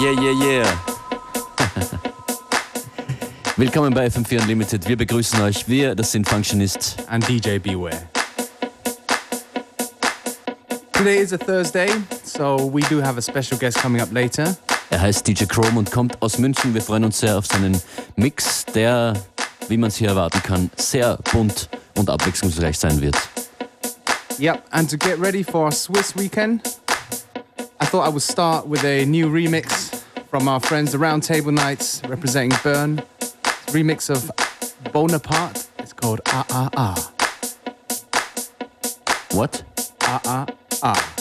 Yeah, 0.00 0.12
yeah, 0.12 0.32
yeah. 0.32 0.80
Willkommen 3.58 3.92
bei 3.92 4.06
FM4 4.06 4.40
Unlimited. 4.40 4.88
Wir 4.88 4.96
begrüßen 4.96 5.42
euch. 5.42 5.68
Wir, 5.68 5.94
das 5.94 6.10
sind 6.10 6.26
Functionist 6.26 6.96
and 7.08 7.28
DJ 7.28 7.58
Beware. 7.58 8.08
Today 10.94 11.18
is 11.18 11.34
a 11.34 11.36
Thursday, 11.36 11.90
so 12.24 12.56
we 12.72 12.80
do 12.88 13.02
have 13.02 13.18
a 13.18 13.20
special 13.20 13.58
guest 13.58 13.76
coming 13.82 14.00
up 14.00 14.10
later. 14.10 14.56
Er 14.88 15.02
heißt 15.02 15.28
DJ 15.28 15.44
Chrome 15.44 15.78
und 15.78 15.90
kommt 15.90 16.22
aus 16.22 16.38
München. 16.38 16.72
Wir 16.72 16.80
freuen 16.80 17.04
uns 17.04 17.20
sehr 17.20 17.36
auf 17.36 17.44
seinen 17.44 17.78
Mix, 18.16 18.64
der, 18.74 19.12
wie 19.68 19.76
man 19.76 19.88
es 19.88 19.96
hier 19.96 20.08
erwarten 20.08 20.42
kann, 20.42 20.70
sehr 20.76 21.18
bunt 21.30 21.68
und 21.96 22.08
abwechslungsreich 22.08 22.78
sein 22.78 23.02
wird. 23.02 23.16
Yep, 24.38 24.62
and 24.70 24.90
to 24.90 24.96
get 24.96 25.20
ready 25.20 25.44
for 25.44 25.66
our 25.66 25.72
Swiss 25.72 26.16
weekend, 26.16 26.62
I 27.82 27.86
thought 27.86 28.06
I 28.06 28.10
would 28.10 28.22
start 28.22 28.66
with 28.66 28.84
a 28.84 29.04
new 29.04 29.28
remix 29.28 29.89
from 30.30 30.46
our 30.46 30.60
friends 30.60 30.92
the 30.92 30.98
Round 30.98 31.24
Table 31.24 31.50
Knights 31.50 32.02
representing 32.06 32.56
Bern. 32.62 33.02
Remix 33.72 34.08
of 34.08 34.30
Bonaparte. 34.92 35.66
It's 35.80 35.92
called 35.92 36.20
Ah 36.26 36.46
Ah 36.50 36.70
Ah. 36.76 37.12
What? 39.32 39.64
Ah 40.02 40.20
Ah 40.24 40.46
Ah. 40.84 41.19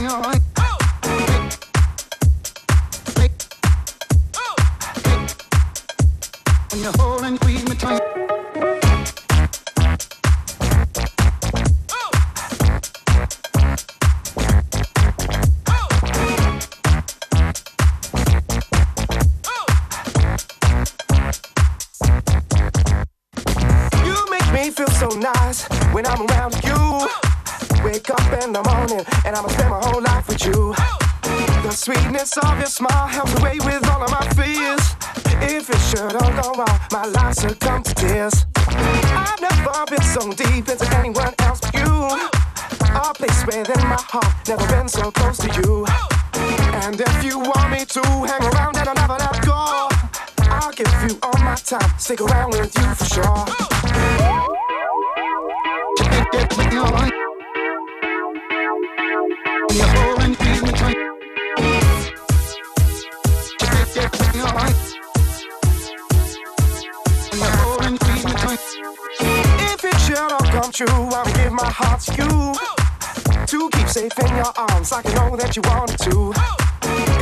Stick 0.00 0.49
arms, 74.80 74.92
like 74.92 75.06
I 75.06 75.14
know 75.14 75.36
that 75.36 75.56
you 75.56 75.62
want 75.62 75.98
to. 75.98 76.32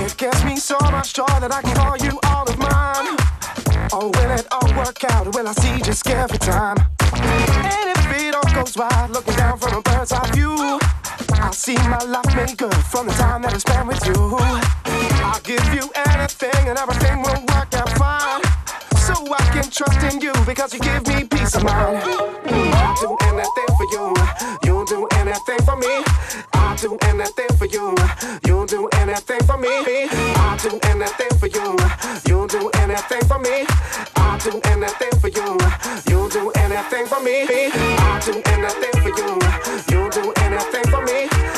It 0.05 0.17
gives 0.17 0.45
me 0.45 0.57
so 0.57 0.77
much 0.91 1.15
joy 1.15 1.27
that 1.27 1.53
I 1.53 1.63
can 1.63 1.75
call 1.75 1.97
you 1.99 2.19
all 2.31 2.47
of 2.49 2.59
mine. 2.59 3.17
Oh, 3.93 4.11
will 4.15 4.31
it 4.39 4.47
all 4.51 4.71
work 4.77 5.03
out? 5.05 5.35
Will 5.35 5.49
I 5.49 5.53
see 5.53 5.83
just 5.83 6.07
every 6.09 6.39
time? 6.39 6.77
And 7.13 7.89
if 7.97 8.23
it 8.23 8.35
all 8.35 8.51
goes 8.55 8.77
right, 8.77 9.11
looking 9.11 9.35
down 9.35 9.59
from 9.59 9.75
a 9.75 9.83
bird's 9.83 10.13
eye 10.13 10.31
view, 10.33 10.55
I 11.41 11.51
see 11.53 11.77
my 11.91 12.03
life 12.05 12.35
made 12.37 12.57
good 12.57 12.81
from 12.93 13.07
the 13.07 13.15
time 13.15 13.43
that 13.43 13.55
I 13.55 13.59
spent 13.59 13.89
with 13.89 14.07
you. 14.07 14.39
I'll 15.27 15.41
give 15.41 15.67
you 15.75 15.91
anything, 16.07 16.63
and 16.69 16.79
everything 16.79 17.23
will 17.23 17.43
work 17.55 17.75
out 17.75 17.91
fine. 17.99 18.43
So 19.07 19.15
I 19.35 19.43
can 19.53 19.69
trust 19.71 20.03
in 20.13 20.21
you 20.21 20.33
because 20.47 20.75
you 20.75 20.81
give 20.81 21.07
me 21.09 21.25
peace 21.25 21.55
of 21.57 21.65
mind. 21.65 21.99
I'll 22.07 22.95
do 23.03 23.17
anything 23.27 23.71
for 23.79 23.87
you. 23.95 24.15
You'll 24.65 24.85
do 24.85 25.09
anything 25.19 25.61
for 25.65 25.77
me. 25.77 26.05
I'll 26.81 26.91
do 26.91 26.99
anything 27.09 27.57
for 27.57 27.65
you. 27.65 27.93
You'll 28.47 28.65
do 28.65 28.89
anything 29.01 29.43
for 29.43 29.57
me. 29.57 29.69
I'll 30.37 30.57
do 30.59 30.79
anything 30.85 31.37
for 31.37 31.49
you. 31.49 31.77
You'll 32.25 32.47
do 32.47 32.71
anything 32.75 33.25
for 33.25 33.41
me. 33.41 33.67
I'll 34.15 34.39
do 34.39 34.61
anything 34.63 35.19
for 35.19 35.27
you. 35.27 35.59
You'll 36.09 36.29
do 36.29 36.51
anything 36.51 37.07
for 37.07 37.21
me. 37.21 37.47
I'll 37.99 38.21
do 38.21 38.41
anything 38.47 39.03
for 39.03 39.09
you. 39.09 39.41
You'll 39.91 40.11
do 40.11 40.33
anything 40.37 40.85
for 40.89 41.03
me. 41.03 41.58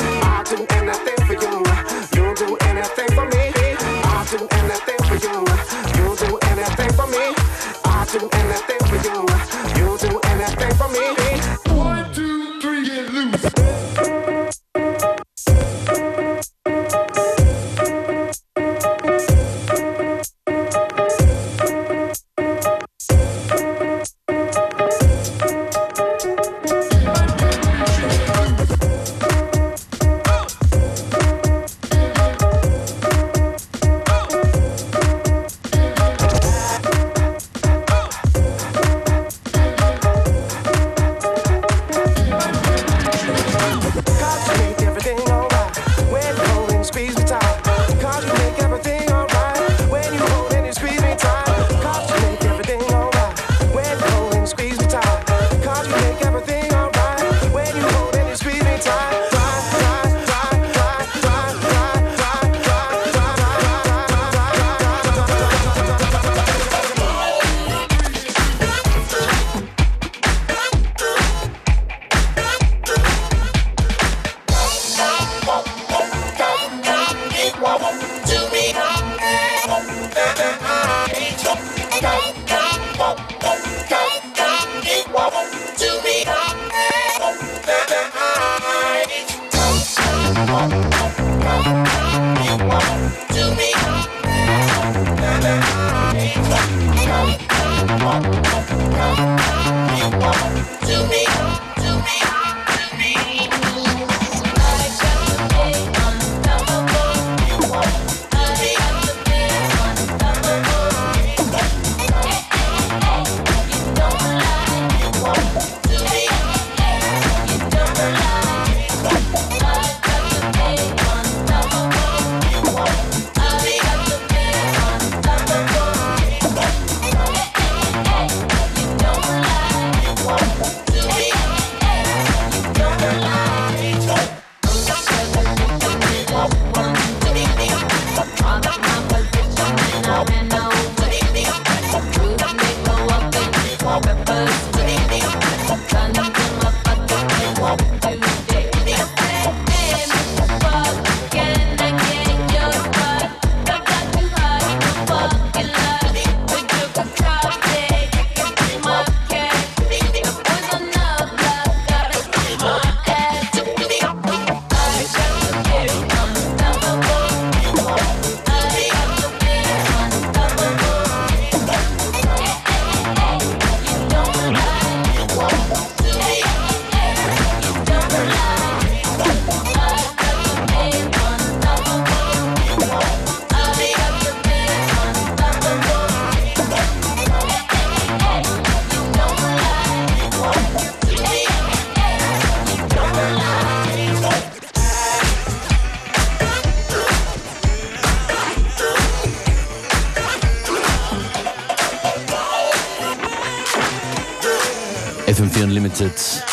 FM4 206.01 206.11
Unlimited. 206.11 206.43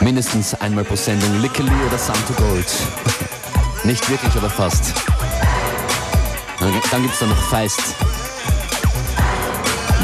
Mindestens 0.00 0.54
einmal 0.54 0.84
pro 0.84 0.96
Sendung 0.96 1.40
Lickerli 1.40 1.70
oder 1.86 1.98
Santo 1.98 2.32
Gold. 2.34 2.66
Nicht 3.84 4.08
wirklich, 4.08 4.34
aber 4.34 4.50
fast. 4.50 4.94
Dann 6.90 7.02
gibt's 7.02 7.18
da 7.18 7.26
noch 7.26 7.42
Feist. 7.50 7.80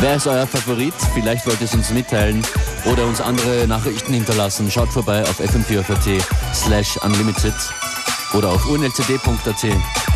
Wer 0.01 0.17
ist 0.17 0.27
euer 0.27 0.47
Favorit? 0.47 0.95
Vielleicht 1.15 1.47
wollt 1.47 1.61
ihr 1.61 1.65
es 1.65 1.75
uns 1.75 1.91
mitteilen 1.91 2.45
oder 2.85 3.07
uns 3.07 3.21
andere 3.21 3.67
Nachrichten 3.67 4.13
hinterlassen. 4.13 4.71
Schaut 4.71 4.93
vorbei 4.93 5.23
auf 5.23 5.41
fm4.at 5.41 6.27
slash 6.55 6.97
unlimited 6.99 7.55
oder 8.35 8.51
auf 8.51 8.67
unlcd.at. 8.67 10.08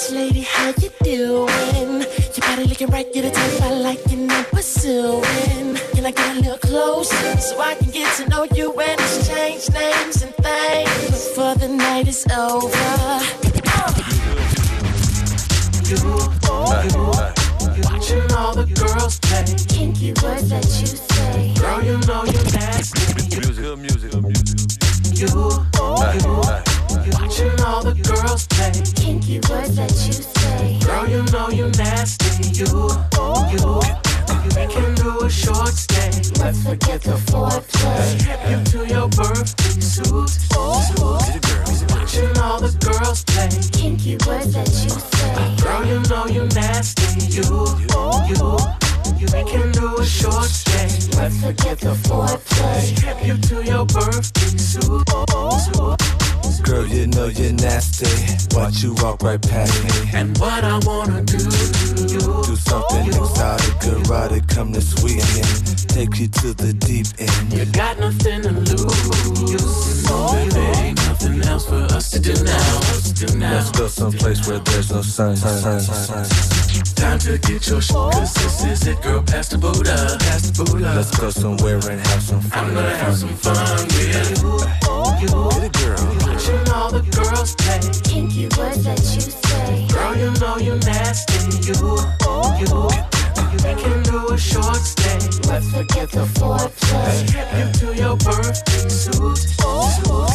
Excuse 0.00 0.18
Miss 0.18 0.32
Lady, 0.32 0.40
how 0.40 0.72
you 0.80 0.90
doing? 1.02 2.00
Your 2.00 2.48
body 2.48 2.64
looking 2.64 2.88
right, 2.88 3.06
you're 3.14 3.24
the 3.24 3.30
type 3.30 3.60
I 3.60 3.74
like 3.74 4.06
and 4.10 4.32
I'm 4.32 4.46
pursuing. 4.46 5.76
Can 5.92 6.06
I 6.06 6.10
get 6.10 6.36
a 6.36 6.40
little 6.40 6.56
closer 6.56 7.36
so 7.36 7.60
I 7.60 7.74
can 7.74 7.90
get 7.90 8.16
to 8.16 8.28
know 8.30 8.44
you 8.44 8.72
and 8.80 8.98
exchange 8.98 9.68
names 9.74 10.22
and 10.22 10.34
things 10.36 11.10
before 11.10 11.54
the 11.56 11.68
night 11.68 12.08
is 12.08 12.26
over? 12.32 12.70
Watching 17.84 18.32
all 18.32 18.54
the 18.54 18.66
girls 18.80 19.18
play. 19.20 19.44
Kinky 19.68 20.14
words 20.22 20.48
that 20.48 20.64
you 20.80 20.86
say. 20.86 21.52
Girl, 21.60 21.82
you 21.84 21.98
know 22.06 22.24
you're 22.24 22.44
nasty. 22.54 23.36
Good 23.36 23.78
music, 23.78 24.22
music. 24.22 24.79
You, 25.20 25.26
you. 25.26 25.36
Watching 27.12 27.60
all 27.60 27.82
the 27.84 27.92
girls 28.08 28.46
play. 28.46 28.72
Kinky 28.96 29.38
words 29.50 29.76
that 29.76 29.92
you 30.06 30.14
say. 30.14 30.78
Girl, 30.80 31.06
you 31.06 31.22
know 31.24 31.50
you're 31.50 31.68
nasty. 31.76 32.48
You, 32.56 32.64
you. 33.52 33.80
We 34.56 34.66
can 34.72 34.94
do 34.94 35.20
a 35.20 35.28
short 35.28 35.74
stay. 35.74 36.08
Let's 36.40 36.62
forget 36.62 37.02
the 37.02 37.20
foreplay. 37.28 38.18
Strip 38.18 38.48
you 38.48 38.64
to 38.64 38.88
your 38.88 39.08
birthday 39.10 39.80
suit. 39.80 40.30
suit. 40.30 40.56
Watching 41.92 42.38
all 42.38 42.58
the 42.58 42.74
girls 42.80 43.22
play. 43.24 43.50
Kinky 43.72 44.16
words 44.26 44.54
that 44.54 44.72
you 44.82 44.88
say. 44.88 45.62
Girl, 45.62 45.84
you 45.84 46.00
know 46.08 46.28
you're 46.28 46.48
nasty. 46.48 47.26
You, 47.26 47.66
you. 48.26 48.79
We 49.18 49.44
can 49.44 49.72
do 49.72 49.98
a 49.98 50.04
short 50.06 50.44
stay. 50.44 50.88
Let's 51.18 51.40
forget 51.42 51.78
the 51.78 51.94
foreplay. 52.06 52.96
Strip 52.96 53.26
you 53.26 53.36
to 53.36 53.64
your 53.64 53.86
birthday 53.86 54.56
suit. 54.56 55.06
Girl, 56.62 56.86
you 56.86 57.06
know 57.08 57.26
you're 57.26 57.52
nasty. 57.52 58.06
Watch 58.56 58.82
you 58.82 58.94
walk 59.02 59.22
right 59.22 59.40
past 59.40 59.82
me. 59.84 60.10
And 60.14 60.36
what 60.38 60.62
I 60.62 60.78
wanna 60.84 61.22
do, 61.22 61.38
Do 61.38 62.56
something 62.56 63.06
exotic, 63.08 63.84
erotic, 63.84 64.46
come 64.46 64.72
this 64.72 64.94
weekend. 65.02 65.88
Take 65.88 66.18
you 66.20 66.28
to 66.28 66.54
the 66.54 66.72
deep 66.72 67.06
end. 67.18 67.52
you 67.52 67.64
got 67.72 67.98
nothing 67.98 68.42
to 68.42 68.52
lose. 68.52 70.06
Baby, 70.06 70.60
ain't 70.78 71.09
nothing 71.22 71.42
else 71.48 71.66
for 71.66 71.82
us 71.94 72.10
to 72.10 72.20
do 72.20 72.32
now. 72.44 72.78
Us 72.90 73.12
to 73.12 73.26
do 73.26 73.38
now. 73.38 73.54
Let's 73.54 73.70
go 73.70 73.86
someplace 73.88 74.46
where 74.48 74.58
there's 74.60 74.90
no 74.90 75.02
sun. 75.02 75.36
Time 75.36 77.18
to 77.20 77.38
get 77.38 77.66
your 77.68 77.80
sh- 77.80 77.90
cause 77.90 78.34
this 78.34 78.64
is 78.64 78.86
it, 78.86 79.02
girl. 79.02 79.22
Pass 79.22 79.48
the 79.48 79.58
Buddha, 79.58 80.16
pass 80.20 80.50
the 80.50 80.64
Buddha. 80.64 80.94
Let's 80.94 81.16
go 81.18 81.30
somewhere 81.30 81.76
and 81.76 82.00
have 82.06 82.22
some 82.22 82.40
fun. 82.40 82.58
I'm 82.58 82.66
fun. 82.66 82.74
gonna 82.74 82.96
have 82.96 83.16
some 83.16 83.36
fun 83.36 83.56
with 83.86 84.00
you. 84.00 84.70
Get 85.20 85.30
a 85.30 85.70
girl. 85.78 86.00
Watching 86.26 86.68
all 86.72 86.90
the 86.90 87.02
girls 87.16 87.54
play. 87.56 87.80
Kinky 88.04 88.48
words 88.56 88.84
that 88.84 89.00
you 89.14 89.20
say. 89.20 89.86
Girl, 89.88 90.16
you 90.16 90.30
know 90.40 90.56
you're 90.58 90.78
nasty. 90.78 91.40
You, 91.66 91.74
you. 92.60 93.10
We 93.64 93.74
can 93.74 94.02
do 94.02 94.28
a 94.32 94.38
short 94.38 94.76
stay. 94.76 95.18
Let's 95.48 95.70
forget 95.70 96.10
the 96.10 96.24
foreplay. 96.38 97.28
Strip 97.28 97.48
you 97.58 97.72
to 97.80 97.96
your 97.96 98.16
birthday 98.16 98.88
suit. 98.88 99.36
suit. 99.36 100.29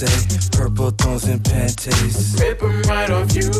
You're. 0.00 0.08
Purple 0.52 0.92
tones 0.92 1.24
and 1.24 1.44
panties. 1.44 2.36
Rip 2.40 2.62
'em 2.62 2.82
right 2.82 3.10
off 3.10 3.34
you. 3.34 3.50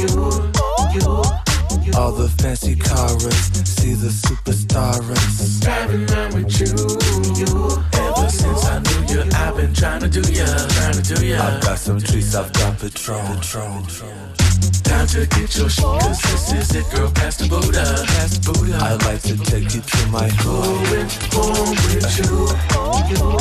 You, 0.00 0.52
you. 0.94 1.92
All 1.96 2.12
the 2.12 2.28
fancy 2.38 2.76
cars. 2.76 3.22
See 3.64 3.94
the 3.94 4.08
superstars. 4.08 5.60
Driving 5.60 6.10
around 6.10 6.34
with 6.34 6.60
you. 6.60 6.72
You. 7.40 7.82
Ever 7.92 8.28
since 8.28 8.64
I 8.66 8.78
knew 8.80 9.14
you, 9.14 9.22
I've 9.34 9.56
been 9.56 9.72
trying 9.74 10.00
to 10.00 10.08
do 10.08 10.20
ya. 10.32 10.46
Trying 10.46 11.02
to 11.02 11.14
do 11.14 11.26
ya. 11.26 11.42
I've 11.42 11.62
got 11.62 11.78
some 11.78 12.00
trees, 12.00 12.34
I've 12.34 12.52
got 12.52 12.78
Patron. 12.78 13.36
Patron. 13.36 13.86
Time 14.82 15.06
to 15.06 15.26
get 15.26 15.56
your 15.56 15.70
shit, 15.70 15.84
cause 15.84 16.20
this 16.22 16.52
is 16.52 16.74
it, 16.74 16.90
girl. 16.90 17.10
Pass 17.12 17.36
the 17.36 17.48
Buddha. 17.48 17.84
Pass 18.06 18.38
the 18.38 18.52
Buddha. 18.52 18.76
I'd 18.82 19.02
like 19.04 19.22
to 19.22 19.36
take 19.38 19.72
you 19.74 19.80
to 19.80 20.06
my 20.08 20.28
home. 20.42 20.82
Going 20.90 21.08
home 21.30 21.70
with 21.70 22.18
you. 22.18 22.48
Get 23.08 23.39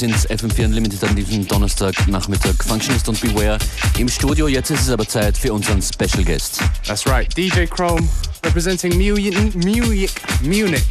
sind 0.00 0.14
FM4 0.14 0.64
Unlimited 0.64 1.04
an 1.04 1.14
diesem 1.14 1.46
Donnerstagnachmittag. 1.46 2.54
Functionist 2.66 3.06
und 3.10 3.20
Beware 3.20 3.58
im 3.98 4.08
Studio. 4.08 4.48
Jetzt 4.48 4.70
ist 4.70 4.80
es 4.80 4.90
aber 4.90 5.06
Zeit 5.06 5.36
für 5.36 5.52
unseren 5.52 5.82
Special 5.82 6.24
Guest. 6.24 6.62
That's 6.86 7.06
right, 7.06 7.28
DJ 7.36 7.66
Chrome, 7.66 8.08
representing 8.42 8.96
Munich. 8.96 10.10
Munich. 10.42 10.82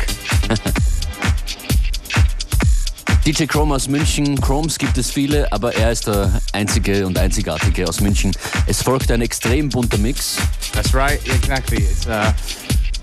DJ 3.26 3.46
Chrome 3.46 3.74
aus 3.74 3.88
München. 3.88 4.40
Chromes 4.40 4.78
gibt 4.78 4.96
es 5.00 5.10
viele, 5.10 5.52
aber 5.52 5.74
er 5.74 5.92
ist 5.92 6.06
der 6.06 6.40
einzige 6.54 7.08
und 7.08 7.18
einzigartige 7.18 7.88
aus 7.88 8.02
München. 8.02 8.32
Es 8.68 8.84
folgt 8.84 9.10
ein 9.12 9.22
extrem 9.22 9.70
bunter 9.70 9.98
Mix. 9.98 10.38
That's 10.74 10.94
right, 10.94 11.20
exactly. 11.28 11.80
It's 11.80 12.06
a 12.06 12.36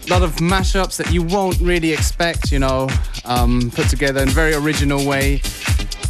lot 0.08 0.22
of 0.22 0.36
mashups 0.36 0.96
that 0.98 1.10
you 1.10 1.24
won't 1.24 1.60
really 1.60 1.92
expect, 1.92 2.52
you 2.52 2.60
know, 2.60 2.86
um, 3.24 3.72
put 3.74 3.88
together 3.88 4.22
in 4.22 4.28
a 4.28 4.32
very 4.32 4.54
original 4.54 5.04
way 5.04 5.42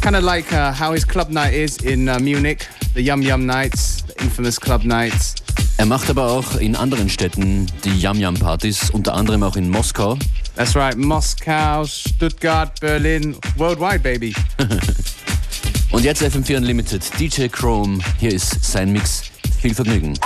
kind 0.07 0.15
of 0.15 0.23
like 0.23 0.53
uh, 0.53 0.71
how 0.71 0.93
his 0.93 1.03
club 1.03 1.29
night 1.29 1.53
is 1.53 1.83
in 1.83 2.07
uh, 2.07 2.17
Munich, 2.17 2.65
the 2.93 3.01
Yum 3.01 3.21
Yum 3.21 3.45
Nights, 3.45 4.03
the 4.03 4.13
infamous 4.23 4.57
club 4.57 4.85
nights. 4.85 5.35
Er 5.77 5.85
macht 5.85 6.09
aber 6.09 6.31
auch 6.31 6.55
in 6.55 6.77
anderen 6.77 7.09
Städten 7.09 7.67
die 7.83 7.93
Yum 7.99 8.17
Yum 8.17 8.35
Partys, 8.35 8.89
unter 8.91 9.13
anderem 9.15 9.43
auch 9.43 9.57
in 9.57 9.69
Moskau. 9.69 10.17
That's 10.55 10.77
right, 10.77 10.95
Moskau, 10.95 11.83
Stuttgart, 11.85 12.79
Berlin, 12.79 13.35
worldwide, 13.57 13.99
baby. 13.99 14.33
Und 15.91 16.05
jetzt 16.05 16.23
FM4 16.23 16.55
Unlimited, 16.55 17.03
DJ 17.19 17.47
Chrome, 17.47 17.99
hier 18.17 18.31
ist 18.31 18.63
sein 18.63 18.93
Mix. 18.93 19.23
Viel 19.61 19.75
Vergnügen. 19.75 20.17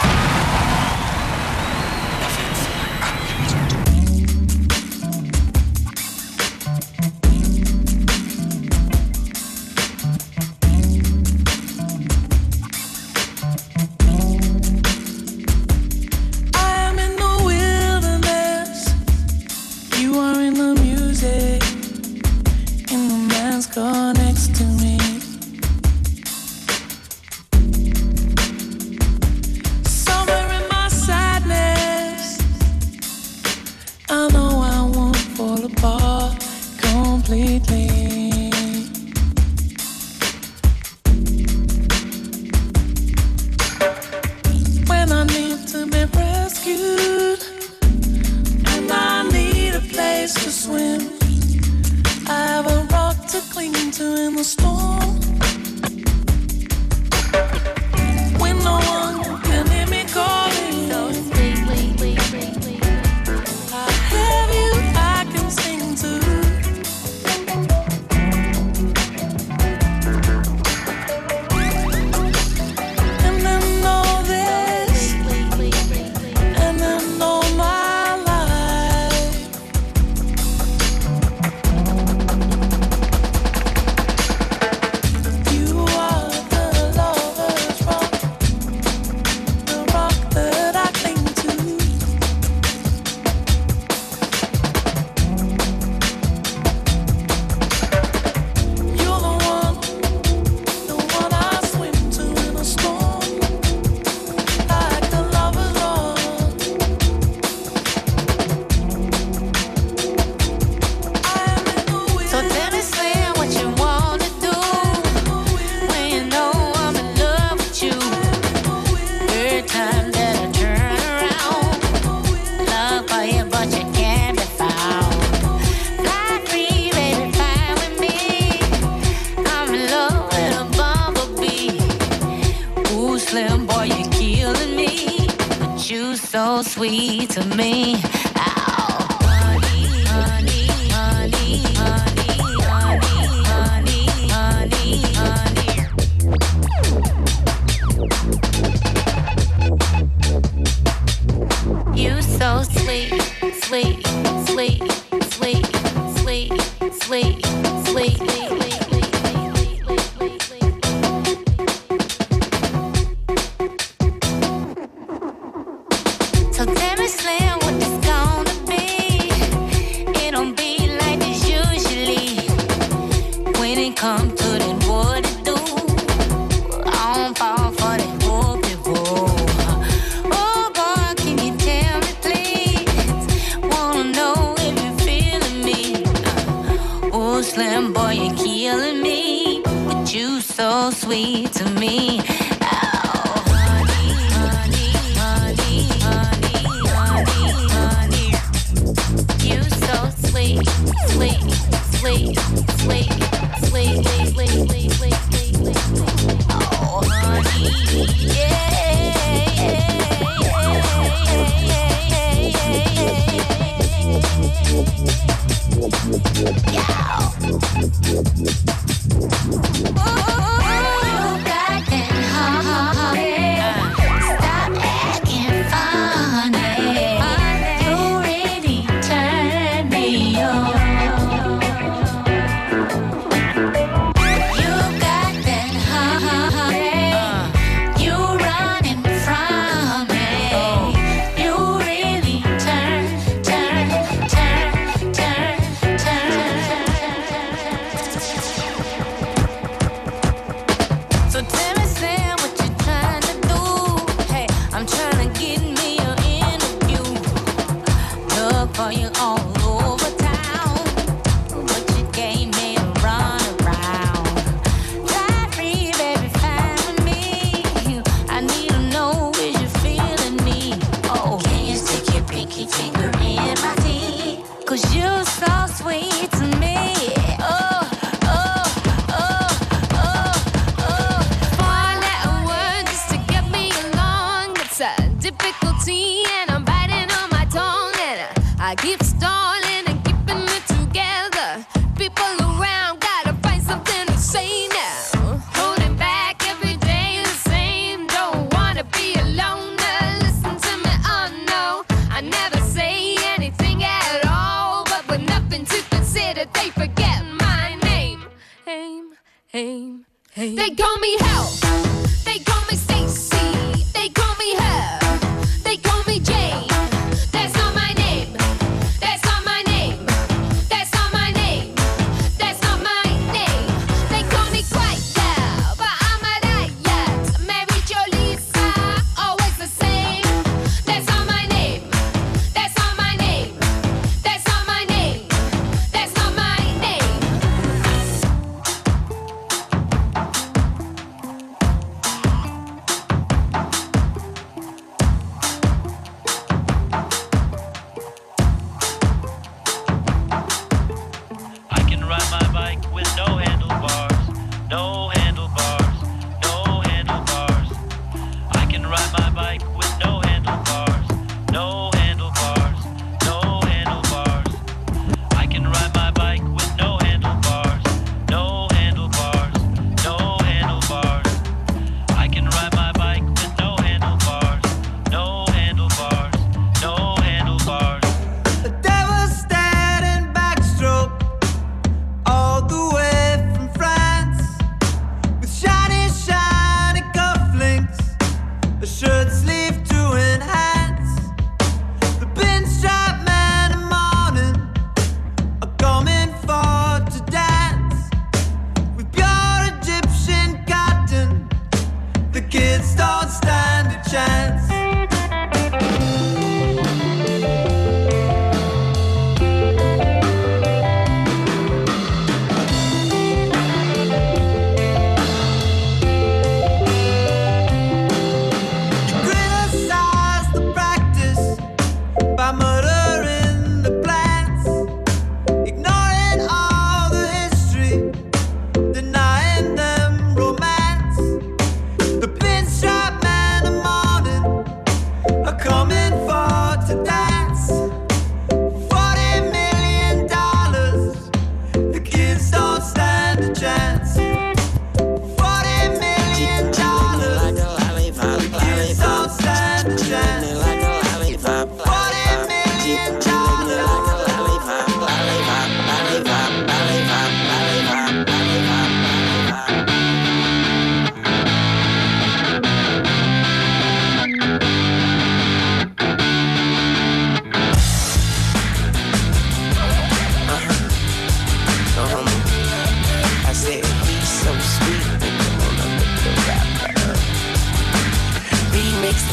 to 191.64 191.80
me. 191.80 192.01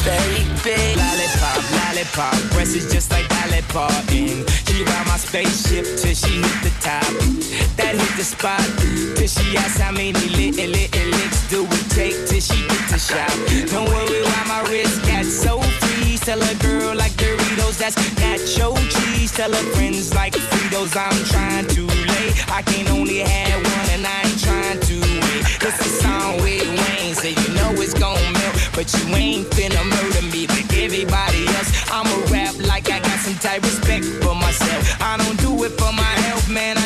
Baby. 0.03 0.95
Lollipop, 0.95 1.63
lollipop, 1.77 2.37
breasts 2.51 2.75
is 2.75 2.91
just 2.91 3.11
like 3.11 3.27
Dolly 3.29 3.61
Parton. 3.69 4.45
She 4.67 4.83
ride 4.83 5.07
my 5.07 5.17
spaceship 5.17 5.85
till 5.99 6.15
she 6.15 6.41
hit 6.41 6.59
the 6.63 6.73
top. 6.79 7.09
That 7.77 7.95
hit 7.95 8.13
the 8.17 8.23
spot 8.23 8.61
till 9.15 9.27
she 9.27 9.57
asks 9.57 9.79
how 9.79 9.91
many 9.91 10.13
little 10.13 10.69
little 10.69 11.07
licks 11.17 11.49
do 11.49 11.63
we 11.63 11.77
take 11.89 12.17
till 12.27 12.41
she 12.41 12.59
get 12.67 12.85
the 12.89 12.99
shop. 12.99 13.31
Don't 13.71 13.89
worry 13.89 14.21
why 14.23 14.43
my 14.47 14.61
wrist 14.69 15.01
got 15.07 15.25
so 15.25 15.59
free. 15.61 15.88
Tell 16.29 16.43
a 16.43 16.55
girl 16.61 16.95
like 16.95 17.13
Doritos 17.13 17.79
that's 17.79 17.95
nacho 18.21 18.77
cheese. 18.93 19.31
Tell 19.31 19.51
her 19.51 19.65
friends 19.73 20.13
like 20.13 20.33
Fritos 20.33 20.95
I'm 20.95 21.25
trying 21.25 21.65
to 21.69 21.87
lay. 21.87 22.29
I 22.53 22.61
can 22.61 22.87
only 22.89 23.17
have 23.17 23.57
one 23.65 23.89
and 23.97 24.05
I 24.05 24.21
ain't 24.29 24.39
trying 24.39 24.79
to 24.79 24.95
wait. 25.01 25.41
It's 25.65 25.79
a 25.81 25.89
song 26.03 26.37
with 26.43 26.61
Wayne, 26.69 27.15
so 27.15 27.29
you 27.29 27.49
know 27.55 27.71
it's 27.81 27.95
gon' 27.95 28.21
melt. 28.33 28.55
But 28.75 28.93
you 28.93 29.15
ain't 29.15 29.49
finna 29.49 29.81
murder 29.81 30.21
me 30.29 30.45
like 30.45 30.71
everybody 30.77 31.47
else. 31.57 31.89
I'ma 31.89 32.13
rap 32.29 32.53
like 32.59 32.91
I 32.91 32.99
got 32.99 33.19
some 33.25 33.33
type 33.41 33.63
respect 33.63 34.05
for 34.21 34.35
myself. 34.35 35.01
I 35.01 35.17
don't 35.17 35.39
do 35.39 35.63
it 35.63 35.71
for 35.81 35.91
my 35.91 36.13
health, 36.29 36.47
man. 36.47 36.78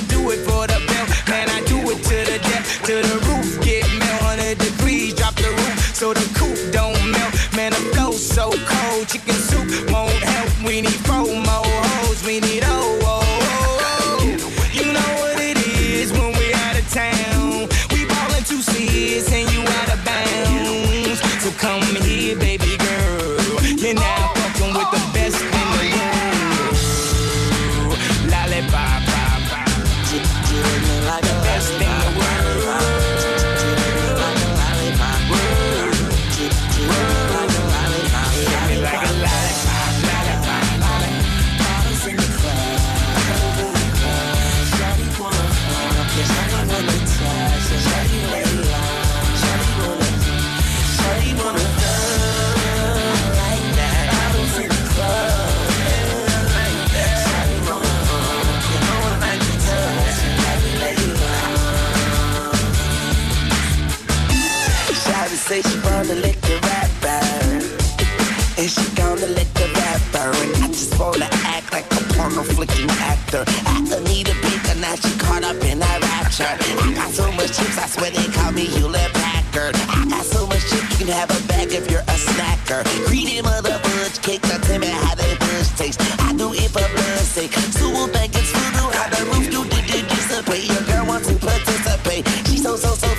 Flicking 73.33 73.55
actor 73.57 73.69
I 73.69 73.89
don't 73.89 74.03
need 74.05 74.29
a 74.29 74.33
beat 74.33 74.63
now 74.79 74.95
she 74.95 75.17
caught 75.17 75.43
up 75.43 75.63
in 75.63 75.79
that 75.79 76.01
rapture. 76.01 76.43
I 76.43 76.93
got 76.93 77.11
so 77.11 77.31
much 77.31 77.55
chips, 77.55 77.77
I 77.77 77.87
swear 77.87 78.11
they 78.11 78.27
call 78.33 78.51
me 78.51 78.65
Hewlett 78.65 79.13
Packard. 79.13 79.75
I 79.87 80.05
got 80.09 80.25
so 80.25 80.45
much 80.47 80.61
chips, 80.69 80.99
you 80.99 81.05
can 81.05 81.13
have 81.13 81.29
a 81.31 81.47
bag 81.47 81.71
if 81.71 81.89
you're 81.89 82.01
a 82.01 82.17
snacker. 82.17 82.83
Greedy 83.07 83.41
mother 83.41 83.79
fudge 83.79 84.21
cake, 84.21 84.43
now 84.43 84.57
tell 84.57 84.79
me 84.79 84.87
how 84.87 85.15
they 85.15 85.35
bush 85.37 85.69
taste. 85.77 86.01
I 86.19 86.33
do 86.33 86.51
it 86.53 86.69
for 86.69 86.83
blood's 86.83 87.29
sake. 87.29 87.53
So 87.53 87.89
we'll 87.89 88.07
think 88.07 88.35
it's 88.35 88.51
voodoo, 88.51 88.91
how 88.91 89.07
the 89.07 89.21
roof 89.31 89.45
do 89.51 89.63
did 89.69 90.07
dissipate 90.09 90.67
Your 90.67 90.83
girl 90.83 91.05
wants 91.07 91.27
to 91.27 91.35
participate. 91.35 92.27
She's 92.47 92.63
so, 92.63 92.75
so, 92.75 92.89
so 92.95 93.13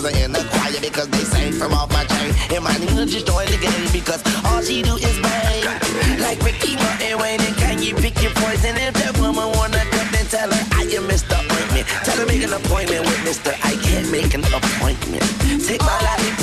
singers 0.00 0.14
are 0.14 0.24
in 0.24 0.32
the 0.32 0.44
choir 0.50 0.80
because 0.80 1.08
they 1.08 1.24
sang 1.24 1.52
from 1.52 1.72
off 1.72 1.90
my 1.92 2.04
chain. 2.04 2.34
And 2.50 2.64
my 2.64 2.76
Nina 2.78 3.06
just 3.06 3.26
joined 3.26 3.48
the 3.48 3.58
game 3.58 3.92
because 3.92 4.22
all 4.44 4.62
she 4.62 4.82
do 4.82 4.96
is 4.96 5.18
bang. 5.20 6.20
Like 6.20 6.42
Ricky 6.42 6.76
Martin, 6.76 7.18
Wayne, 7.18 7.39
and 7.39 7.39
poison? 8.60 8.76
If 8.76 8.94
that 8.94 9.18
woman 9.18 9.48
wanna 9.56 9.78
come, 9.90 10.08
then 10.12 10.26
tell 10.26 10.50
her 10.50 10.64
I 10.72 10.82
am 10.82 11.08
Mr. 11.08 11.36
Ointment. 11.38 11.86
Tell 12.04 12.16
her 12.18 12.26
make 12.26 12.42
an 12.42 12.52
appointment 12.52 13.04
with 13.06 13.20
Mr. 13.24 13.52
I 13.64 13.76
can't 13.76 14.10
make 14.10 14.34
an 14.34 14.44
appointment. 14.44 15.22
Take 15.66 15.80
my 15.80 15.98
lollipop 16.00 16.39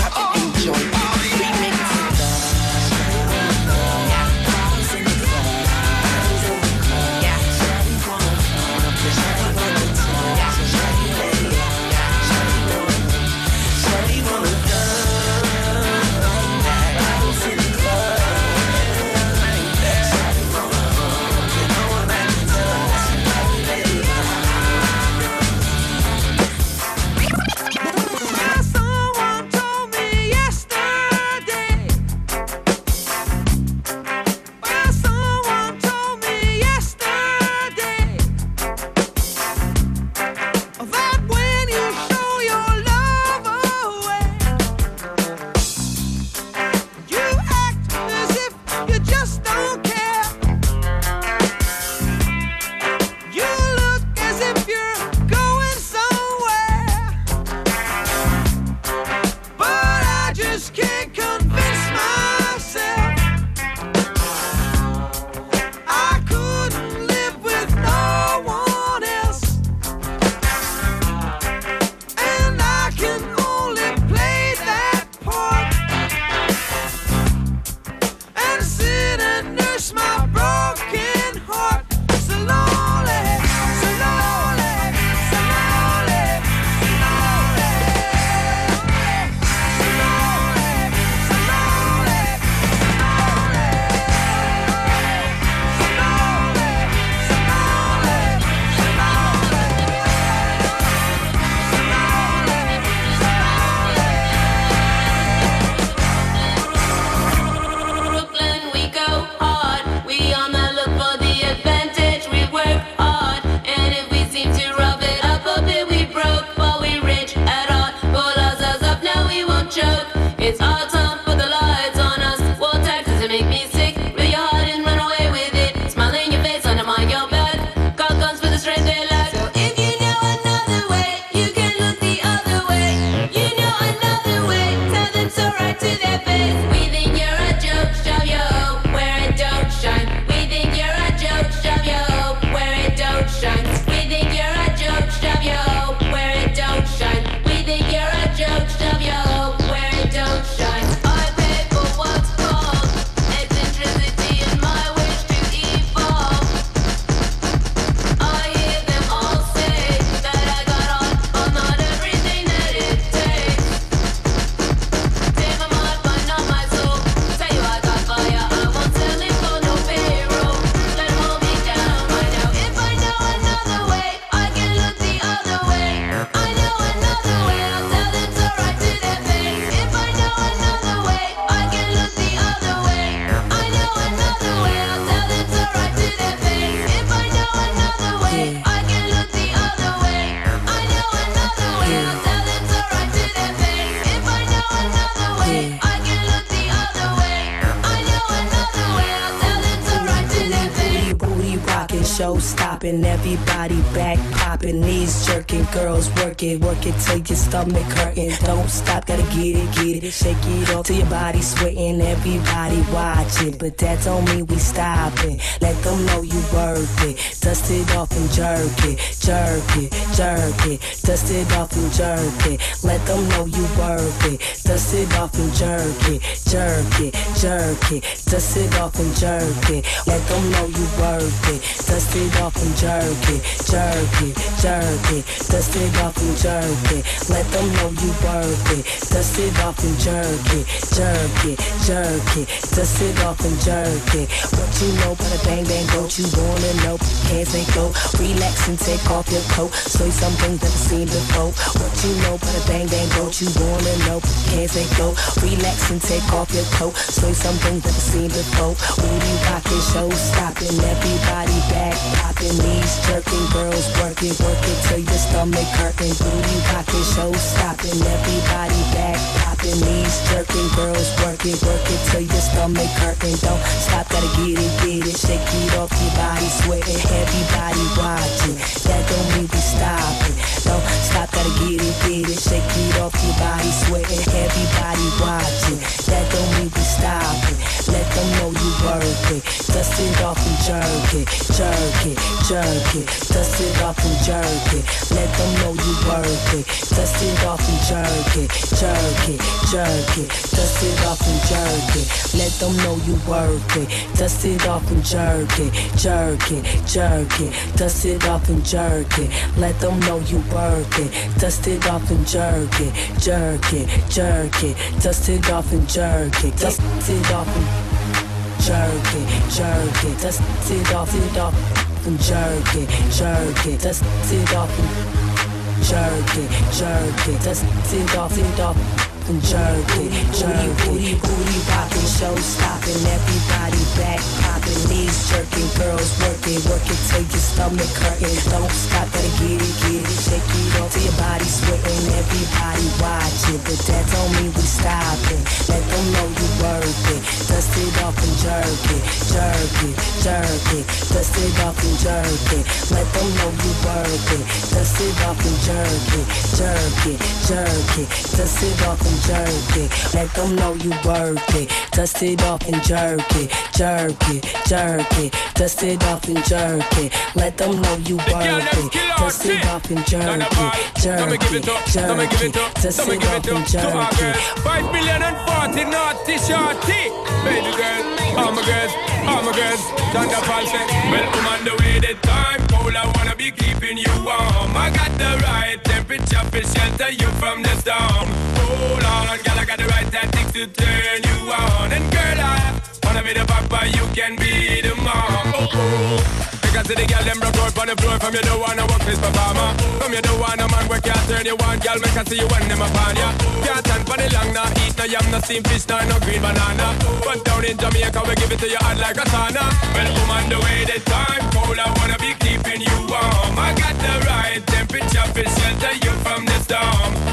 work 206.37 206.43
it, 206.43 206.61
work 206.61 206.85
it 206.85 206.99
till 206.99 207.17
your 207.17 207.35
stomach 207.35 207.83
hurting. 207.97 208.31
Don't 208.45 208.69
stop, 208.69 209.05
gotta 209.07 209.23
get 209.23 209.57
it, 209.57 209.75
get 209.75 210.03
it, 210.03 210.11
shake 210.11 210.37
it 210.39 210.69
off 210.75 210.85
till 210.85 210.97
your 210.97 211.09
body 211.09 211.41
sweating, 211.41 211.99
everybody 212.01 212.81
watching. 212.93 213.57
But 213.57 213.77
that 213.79 214.03
don't 214.03 214.25
mean 214.25 214.45
we 214.45 214.57
stopping. 214.57 215.39
Let 215.61 215.75
them 215.83 216.05
know 216.05 216.21
you 216.21 216.39
worth 216.53 217.03
it. 217.03 217.17
Dust 217.41 217.71
it 217.71 217.95
off 217.95 218.11
and 218.11 218.29
jerk 218.31 218.85
it, 218.85 218.97
jerk 219.19 219.65
it, 219.77 219.91
jerk 220.15 220.67
it. 220.67 220.79
Dust 221.01 221.31
it 221.31 221.51
off 221.53 221.71
and 221.75 221.91
jerk 221.93 222.45
it. 222.45 222.61
Let 222.83 223.05
them 223.07 223.27
know 223.29 223.45
you 223.45 223.63
worth 223.79 224.25
it. 224.25 224.39
Dust 224.63 224.93
it 224.93 225.11
off 225.17 225.33
and 225.39 225.53
jerk 225.53 226.09
it, 226.09 226.21
jerk 226.45 226.99
it, 227.01 227.13
jerk 227.41 227.91
it. 227.91 228.03
Dust 228.29 228.57
it 228.57 228.79
off 228.79 228.99
and 228.99 229.15
jerk 229.15 229.69
it. 229.71 229.85
Let 230.05 230.21
them 230.27 230.51
know 230.51 230.67
you 230.67 230.85
worth 231.01 231.49
it. 231.49 231.61
Dust 231.87 232.15
it 232.15 232.41
off 232.41 232.55
and 232.61 232.75
jerk 232.77 233.25
it, 233.33 233.41
jerk 233.65 234.21
it, 234.21 234.35
jerk 234.61 235.11
it. 235.17 235.25
Dust 235.49 235.75
it 235.75 235.97
off 236.03 236.17
and 236.17 236.26
jerk 236.35 236.91
it. 236.91 237.03
Let 237.29 237.45
them 237.51 237.67
know 237.79 237.89
you 238.01 238.11
worth 238.23 238.71
it. 238.75 238.83
Dust 239.11 239.39
it 239.39 239.55
off 239.63 239.79
and 239.83 239.97
jerk 239.99 240.27
it, 240.53 240.65
jerk 240.91 241.37
it, 241.45 241.57
jerk 241.87 242.29
it. 242.37 242.47
Dust 242.75 243.01
it 243.01 243.17
off 243.23 243.39
and 243.45 243.57
jerk 243.61 244.09
it. 244.15 244.27
What 244.57 244.69
you 244.81 244.89
know 244.99 245.13
about 245.13 245.31
a 245.31 245.39
bang 245.45 245.63
bang 245.63 245.87
goat? 245.93 246.11
You 246.17 246.27
wanna 246.35 246.73
know? 246.83 246.97
Hands 247.31 247.55
ain't 247.55 247.71
go. 247.73 247.93
Relax 248.19 248.67
and 248.67 248.79
take 248.79 249.05
off 249.09 249.29
your 249.31 249.45
coat. 249.55 249.71
Say 249.73 250.09
some 250.09 250.33
things 250.41 250.61
never 250.61 250.81
seen 250.89 251.07
before. 251.07 251.51
What 251.79 251.93
you 252.03 252.13
know 252.25 252.35
about 252.35 252.57
a 252.57 252.63
bang 252.67 252.87
bang 252.87 253.09
goat? 253.15 253.39
You 253.39 253.49
wanna 253.55 253.95
know? 254.09 254.19
Hands 254.51 254.73
ain't 254.75 254.93
go. 254.97 255.15
Relax 255.39 255.91
and 255.91 256.01
take 256.01 256.27
off 256.33 256.51
your 256.51 256.67
coat. 256.75 256.95
Say 256.97 257.33
some 257.33 257.55
things 257.63 257.85
never 257.85 258.03
seen 258.03 258.29
before. 258.29 258.75
Booty 258.97 259.33
rocking, 259.47 259.83
show 259.93 260.09
stopping, 260.11 260.75
everybody 260.81 261.57
back 261.71 261.95
popping, 262.17 262.57
knees 262.59 262.93
jerking, 263.07 263.45
girls 263.53 263.85
working, 264.01 264.33
working 264.41 264.77
till 264.87 264.99
your 264.99 265.21
stomach 265.21 265.69
hurting. 265.77 266.16
Booty 266.17 266.57
rocking, 266.73 267.05
show 267.13 267.31
stopping, 267.33 268.01
everybody 268.01 268.81
back 268.93 269.17
popping, 269.43 269.79
knees 269.81 270.17
jerking, 270.29 270.67
girls 270.75 271.09
working, 271.23 271.57
working 271.65 272.01
till 272.09 272.21
your 272.21 272.41
stomach 272.41 272.91
hurting. 273.01 273.37
Don't 273.45 273.61
stop, 273.85 274.09
gotta 274.09 274.29
get 274.37 274.57
it, 274.57 274.73
get 274.81 275.05
it, 275.05 275.17
shake 275.17 275.41
it 275.41 275.77
off 275.77 275.91
your 275.93 276.13
body, 276.17 276.47
sweating, 276.61 277.01
everybody 277.21 277.85
watching. 277.97 278.57
That 278.87 279.03
don't 279.09 279.27
mean 279.35 279.47
we 279.51 279.61
stopping. 279.61 280.35
Don't 280.65 280.85
top, 281.17 281.31
gotta 281.31 281.49
get 281.65 281.81
it, 281.81 281.95
get 282.05 282.29
it. 282.29 282.39
Shake 282.39 282.61
it 282.61 282.99
off 283.01 283.13
your 283.23 283.33
body, 283.41 283.71
sweating. 283.71 284.21
Everybody 284.37 285.07
watching. 285.17 285.79
That 286.09 286.25
don't 286.29 286.51
mean 286.57 286.69
we 286.69 286.83
stop 286.85 287.37
it. 287.49 287.57
Let 287.89 288.05
them 288.13 288.27
know 288.37 288.49
you 288.53 288.71
worth 288.85 289.31
it. 289.31 289.43
Dust 289.73 289.99
it 289.99 290.21
off 290.21 290.37
and 290.37 290.57
jerk 290.65 291.09
it, 291.13 291.27
jerk 291.57 292.01
it, 292.05 292.17
jerk 292.47 292.95
it. 292.95 293.07
Dust 293.33 293.61
it 293.61 293.81
off 293.81 293.99
and 294.03 294.17
jerk 294.25 294.73
it. 294.73 294.85
Let 295.11 295.29
them 295.37 295.51
know 295.61 295.73
you 295.73 295.93
worth 296.05 296.53
it. 296.53 296.65
Dust 296.95 297.23
it 297.23 297.45
off 297.45 297.63
and 297.65 297.79
jerk 297.87 298.31
it, 298.37 298.49
jerk 298.77 299.23
it, 299.29 299.41
jerk 299.71 300.17
it. 300.17 300.29
Dust 300.29 300.83
it 300.83 300.99
off 301.05 301.21
and 301.21 301.41
jerk 301.49 301.95
it. 301.95 302.07
Let 302.37 302.51
them 302.59 302.75
know 302.83 302.95
you 303.05 303.15
worth 303.27 303.77
it. 303.77 303.89
Dust 304.17 304.45
it 304.45 304.67
off 304.67 304.89
and 304.91 305.03
jerk 305.03 305.59
it, 305.59 305.73
jerk 305.97 306.51
it, 306.51 306.63
jerk 306.85 307.39
it. 307.39 307.77
Dust 307.77 308.05
it 308.05 308.27
off 308.27 308.49
and 308.49 308.63
jerk 308.65 309.17
it. 309.19 309.29
Let 309.57 309.79
them 309.79 309.99
know 310.01 310.19
you 310.19 310.39
worth 310.53 310.99
it 310.99 311.06
it, 311.07 311.39
dust 311.39 311.67
it 311.67 311.87
off 311.87 312.09
and 312.11 312.27
jerk 312.27 312.79
it, 312.79 312.93
jerk 313.19 313.73
it, 313.73 313.87
jerk 314.09 314.63
it, 314.63 314.75
dust 315.01 315.29
it 315.29 315.49
off 315.49 315.71
and 315.71 315.87
jerk 315.89 316.43
it, 316.43 316.55
dust 316.57 316.81
it 317.09 317.31
off 317.31 317.47
and 317.47 318.61
jerk 318.61 319.07
it, 319.15 319.27
jerk 319.51 320.03
it, 320.03 320.21
dust 320.21 320.71
it 320.71 320.93
off 320.93 321.13
it 321.15 321.37
off 321.37 322.07
and 322.07 322.19
jerk 322.19 322.75
it, 322.75 322.89
jerk 323.11 323.65
it, 323.65 323.81
dust 323.81 324.03
it 324.33 324.53
off 324.55 324.79
and 324.79 325.83
jerk 325.83 326.37
it, 326.37 326.49
jerk 326.73 327.27
it, 327.27 327.43
dust 327.43 327.93
it 327.93 328.15
off 328.17 328.37
it. 328.37 328.59
off 328.59 329.16
and 329.29 329.41
jerk 329.43 329.91
it, 329.99 330.11
jerk 330.31 330.79
it. 330.87 331.19
Booty 331.19 331.59
popping, 331.67 332.07
show 332.07 332.35
stopping, 332.37 333.01
everybody 333.03 333.83
back 333.99 334.23
popping, 334.39 334.81
knees 334.87 335.29
jerking, 335.29 335.67
girls 335.75 336.15
working, 336.23 336.59
working 336.71 337.01
till 337.11 337.25
your 337.27 337.43
stomach 337.43 337.91
hurting. 337.99 338.37
Don't 338.47 338.71
stop, 338.71 339.07
gotta 339.11 339.31
get 339.43 339.59
it, 339.59 339.73
get 339.83 340.03
it, 340.03 340.17
shake 340.23 340.47
it 340.47 340.79
off 340.79 340.91
till 340.93 341.03
your 341.03 341.17
body 341.19 341.43
sweating. 341.43 342.03
Everybody 342.15 342.87
watch 343.03 343.43
it, 343.51 343.59
but 343.67 343.79
that 343.87 344.05
don't 344.11 344.31
mean 344.39 344.51
we 344.55 344.63
it 344.63 345.41
Let 345.67 345.83
them 345.83 346.05
know 346.15 346.27
you 346.31 346.47
worth 346.63 347.11
it. 347.11 347.21
Dust 347.51 347.75
it 347.75 347.97
off 348.03 348.15
and 348.15 348.35
jerk 348.39 348.85
it, 348.95 349.03
jerk 349.27 349.75
it, 349.87 349.95
jerk 350.23 350.67
it. 350.71 350.85
Dust 351.11 351.35
it 351.35 351.59
off 351.67 351.79
and 351.83 351.97
jerk 351.99 352.47
it. 352.55 352.65
Let 352.95 353.07
them 353.11 353.27
know 353.35 353.51
you 353.51 353.73
worth 353.83 354.31
it. 354.39 354.45
Dust 354.71 355.01
it 355.03 355.19
off 355.27 355.39
and 355.43 355.57
jerk 355.67 356.11
it, 356.15 356.27
jerk 356.55 357.01
it, 357.11 357.19
jerk 357.47 357.91
it. 357.99 358.09
Dust 358.37 358.63
it 358.63 358.87
off 358.87 359.01
and 359.03 359.16
jerk 359.25 359.77
it. 359.77 360.13
Let 360.13 360.29
them 360.33 360.55
know 360.55 360.73
you 360.73 360.91
worth 361.05 361.55
it. 361.55 361.71
Dust 361.91 362.21
it 362.23 362.41
off 362.43 362.67
and 362.67 362.81
jerk 362.83 363.21
it. 363.35 363.51
Jerk 363.73 364.15
it, 364.29 364.43
jerk 364.67 365.17
it. 365.19 365.33
Dust 365.55 365.83
it 365.83 366.03
off 366.05 366.27
and 366.27 366.43
jerk 366.45 366.97
it. 366.97 367.13
Let 367.35 367.57
them 367.57 367.81
know 367.81 367.95
you 368.05 368.17
worth 368.17 368.85
it. 368.85 368.93
Dust 369.17 369.45
it 369.45 369.65
off 369.65 369.89
and 369.89 370.05
jerk 370.05 370.41
it. 370.41 371.01
Jerk 371.01 371.41
it, 371.41 371.63
jerk 371.91 372.41
it. 372.41 372.53
Dust 372.81 373.07
it 373.07 373.25
off 373.25 373.47
and 373.47 373.67
jerk 373.67 374.13
it. 374.13 374.21
Eh? 374.21 374.33
Five 374.63 374.91
million 374.91 375.21
and 375.23 375.37
forty 375.47 375.83
naughty 375.85 376.37
shorty. 376.37 377.11
Baby 377.43 377.75
girl 377.77 378.26
all 378.37 378.51
my 378.51 378.63
girls, 378.63 378.93
all 379.27 379.41
my 379.43 379.51
girls, 379.51 379.81
Thunder 380.13 380.41
Pulse. 380.45 380.73
Well, 381.11 381.27
I'm 381.35 381.47
on 381.51 381.61
the 381.65 381.75
way 381.81 381.99
the 381.99 382.13
time, 382.21 382.61
Paul, 382.67 382.95
I 382.95 383.05
wanna 383.15 383.35
be 383.35 383.51
keeping 383.51 383.97
you 383.97 384.13
warm. 384.23 384.71
I 384.77 384.89
got 384.93 385.11
the 385.17 385.31
right 385.43 385.83
temperature 385.83 386.45
to 386.53 386.61
shelter 386.73 387.11
you 387.11 387.29
from 387.41 387.63
the 387.63 387.73
storm. 387.81 388.27
Hold 388.57 389.03
on, 389.03 389.37
girl, 389.43 389.59
I 389.59 389.65
got 389.65 389.77
the 389.79 389.87
right 389.87 390.09
tactics 390.11 390.51
to 390.53 390.67
turn 390.67 391.19
you 391.29 391.51
on. 391.51 391.91
And 391.91 392.05
girl, 392.11 392.39
I 392.39 392.81
wanna 393.03 393.23
be 393.23 393.33
the 393.33 393.45
papa, 393.45 393.87
you 393.87 394.05
can 394.13 394.35
be 394.35 394.81
the 394.81 394.95
mom. 394.95 395.53
Oh, 395.55 395.67
oh. 395.73 396.56
Because 396.67 396.87
the 396.87 397.05
girl 397.07 397.23
them 397.23 397.39
broke 397.39 397.57
out 397.63 397.77
on 397.79 397.87
the 397.87 397.95
floor 397.95 398.19
From 398.19 398.33
you 398.35 398.43
don't 398.43 398.59
wanna 398.59 398.83
work 398.91 399.03
this 399.07 399.19
performer 399.19 399.69
From 399.99 400.11
you 400.11 400.21
don't 400.21 400.39
wanna 400.39 400.67
man 400.67 400.85
where 400.91 401.01
can't 401.01 401.23
turn 401.31 401.45
you 401.47 401.55
on. 401.55 401.79
Girl 401.79 401.99
make 402.03 402.17
I 402.17 402.23
see 402.27 402.39
you 402.39 402.47
when 402.51 402.67
them 402.67 402.83
upon 402.83 403.15
ya. 403.15 403.29
Can't 403.63 403.81
stand 403.87 404.03
for 404.07 404.17
the 404.19 404.27
long 404.35 404.51
nah 404.51 404.81
Eat 404.83 404.93
no 404.99 405.05
yam, 405.05 405.25
no 405.31 405.39
steam 405.39 405.63
fish, 405.63 405.87
nah, 405.87 406.03
no 406.05 406.19
green 406.27 406.41
banana. 406.43 406.87
But 407.23 407.43
down 407.47 407.63
in 407.63 407.77
Jamaica 407.77 408.21
we 408.27 408.35
give 408.35 408.51
it 408.51 408.59
to 408.59 408.67
you 408.67 408.81
hot 408.83 408.97
like 408.99 409.17
a 409.17 409.25
sauna. 409.31 409.63
Well 409.95 410.09
woman 410.11 410.45
the 410.51 410.57
way 410.59 410.79
the 410.85 410.97
time 411.07 411.43
cold 411.55 411.79
I 411.79 411.87
wanna 411.97 412.17
be 412.19 412.35
keeping 412.43 412.81
you 412.83 412.97
warm. 413.07 413.55
I 413.55 413.71
got 413.73 413.95
the 414.03 414.13
right 414.27 414.61
temperature 414.67 415.27
for 415.31 415.47
shelter 415.47 415.93
you 416.03 416.13
from 416.25 416.45
the 416.45 416.57
storm. 416.67 417.26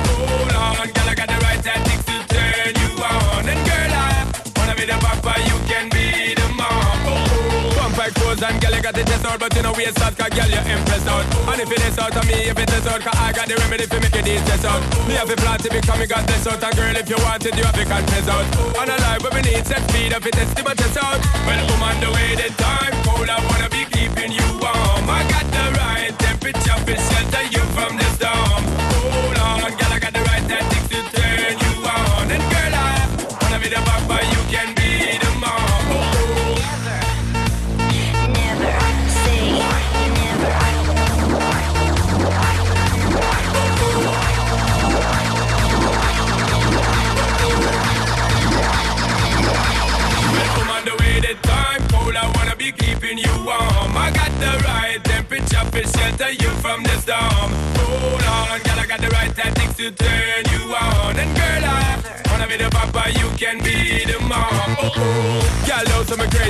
got 8.85 8.93
the 8.93 9.03
test 9.03 9.25
out, 9.25 9.41
but 9.41 9.49
you 9.57 9.63
know 9.63 9.73
waste 9.73 9.97
out, 10.05 10.13
cause 10.13 10.29
girl, 10.29 10.45
you're 10.45 10.61
impressed 10.61 11.09
out. 11.09 11.25
And 11.49 11.61
if 11.65 11.73
it 11.73 11.81
is 11.89 11.97
out 11.97 12.13
of 12.13 12.25
me, 12.29 12.53
if 12.53 12.59
it 12.61 12.69
is 12.69 12.87
out, 12.87 13.01
cause 13.01 13.17
I 13.17 13.33
got 13.33 13.49
the 13.49 13.57
remedy 13.57 13.89
for 13.89 13.97
making 13.97 14.29
these 14.29 14.45
tests 14.45 14.69
out. 14.69 14.85
Me 15.09 15.17
have 15.17 15.31
a 15.33 15.37
plan 15.41 15.57
to 15.65 15.71
become 15.73 16.05
got 16.05 16.21
goddess 16.29 16.45
out, 16.45 16.61
and 16.61 16.77
girl, 16.77 16.93
if 16.93 17.09
you 17.09 17.17
want 17.25 17.47
it, 17.49 17.57
you 17.57 17.65
have 17.65 17.73
to 17.81 17.85
confess 17.89 18.29
out. 18.29 18.45
And 18.77 18.93
a 18.93 18.97
life 19.09 19.25
where 19.25 19.33
we 19.33 19.41
need 19.41 19.65
sex 19.65 19.81
speed, 19.89 20.13
if 20.13 20.27
it 20.29 20.37
is 20.37 20.53
to 20.53 20.63
but 20.63 20.77
test 20.77 21.01
out. 21.01 21.17
Well, 21.49 21.65
I'm 21.65 21.81
on 21.81 21.97
the 22.05 22.13
way, 22.13 22.37
the 22.37 22.53
time 22.61 22.93
cold, 23.09 23.25
I 23.25 23.41
wanna 23.49 23.73
be 23.73 23.89
keeping 23.89 24.37
you 24.37 24.49
warm. 24.61 25.09
I 25.09 25.25
got 25.33 25.47
the 25.49 25.65
right 25.81 26.13
temperature, 26.21 26.77
to 26.85 26.95
shelter 27.09 27.45
you 27.57 27.65
from 27.73 27.97
the 27.97 28.05
storm. 28.21 28.44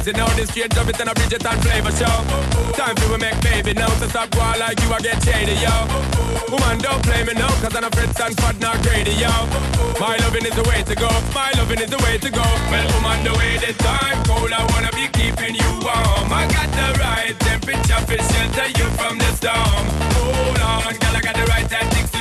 crazy 0.04 0.18
now. 0.18 0.28
This 0.36 0.50
straight 0.50 0.70
drop 0.70 0.88
it 0.88 1.00
in 1.00 1.08
a 1.08 1.14
Bridget 1.14 1.44
and 1.44 1.62
flavor 1.62 1.92
show. 1.92 2.16
Time 2.76 2.96
for 2.96 3.12
we 3.12 3.18
make 3.18 3.40
baby 3.40 3.72
now. 3.74 3.88
So 4.00 4.08
stop 4.08 4.34
war 4.36 4.52
like 4.58 4.80
you, 4.80 4.92
I 4.92 5.00
get 5.00 5.22
shady, 5.22 5.56
yo. 5.64 5.74
Woman, 6.50 6.78
don't 6.78 7.02
play 7.02 7.24
me 7.24 7.32
now, 7.34 7.48
cause 7.62 7.74
I'm 7.74 7.84
a 7.84 7.90
Fred 7.90 8.14
Sanford, 8.16 8.60
not 8.60 8.80
greedy, 8.82 9.12
yo. 9.12 9.32
My 10.00 10.16
loving 10.22 10.44
is 10.44 10.54
the 10.54 10.64
way 10.68 10.82
to 10.82 10.94
go. 10.94 11.08
My 11.34 11.50
loving 11.56 11.80
is 11.80 11.90
the 11.90 11.98
way 12.04 12.18
to 12.18 12.30
go. 12.30 12.44
Well, 12.70 12.86
woman, 12.94 13.24
the 13.24 13.32
way 13.38 13.56
the 13.58 13.72
time 13.80 14.22
cold, 14.24 14.52
I 14.52 14.62
wanna 14.72 14.92
be 14.92 15.08
keeping 15.08 15.54
you 15.54 15.70
warm. 15.80 16.28
I 16.32 16.44
got 16.52 16.68
the 16.78 16.88
right 17.00 17.34
temperature 17.40 18.02
to 18.04 18.16
shelter 18.30 18.68
you 18.78 18.86
from 18.98 19.18
the 19.18 19.30
storm. 19.38 19.84
Hold 20.20 20.60
on, 20.60 20.94
girl, 21.00 21.16
I 21.16 21.20
got 21.20 21.34
the 21.36 21.46
right 21.48 21.68
tactics 21.68 22.13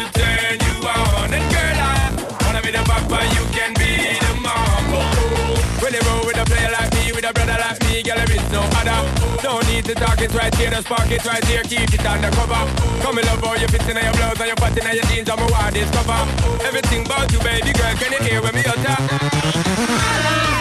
no 8.54 8.62
other. 8.78 9.02
Don't 9.42 9.66
need 9.68 9.84
to 9.86 9.96
talk, 9.96 10.22
it's 10.22 10.34
right 10.34 10.54
here, 10.56 10.70
just 10.70 10.86
spark 10.86 11.10
it 11.10 11.26
right 11.26 11.44
here, 11.46 11.64
keep 11.64 11.90
it 11.90 12.06
undercover. 12.06 12.62
Come 13.02 13.18
in 13.18 13.26
love, 13.26 13.44
all 13.44 13.58
your 13.58 13.68
fits 13.68 13.90
in 13.90 13.98
your 13.98 14.14
blouse, 14.14 14.40
and 14.40 14.48
your 14.48 14.60
pants 14.62 14.78
in 14.78 14.86
your 14.94 15.06
jeans, 15.10 15.30
I'm 15.30 15.42
a 15.42 15.48
wild 15.50 15.74
discover. 15.74 16.22
Everything 16.62 17.06
about 17.06 17.28
you, 17.34 17.40
baby 17.42 17.74
girl, 17.74 17.94
can 17.98 18.14
you 18.14 18.22
hear 18.22 18.40
when 18.42 18.54
me 18.54 18.64
utter? 18.64 18.98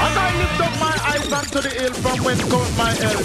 As 0.02 0.16
I 0.16 0.28
lift 0.40 0.58
up 0.58 0.74
my 0.80 0.96
eyes 1.12 1.30
unto 1.30 1.60
the 1.60 1.70
hill 1.70 1.94
from 2.02 2.18
whence 2.24 2.42
comes 2.48 2.72
my 2.80 2.90
help. 2.96 3.22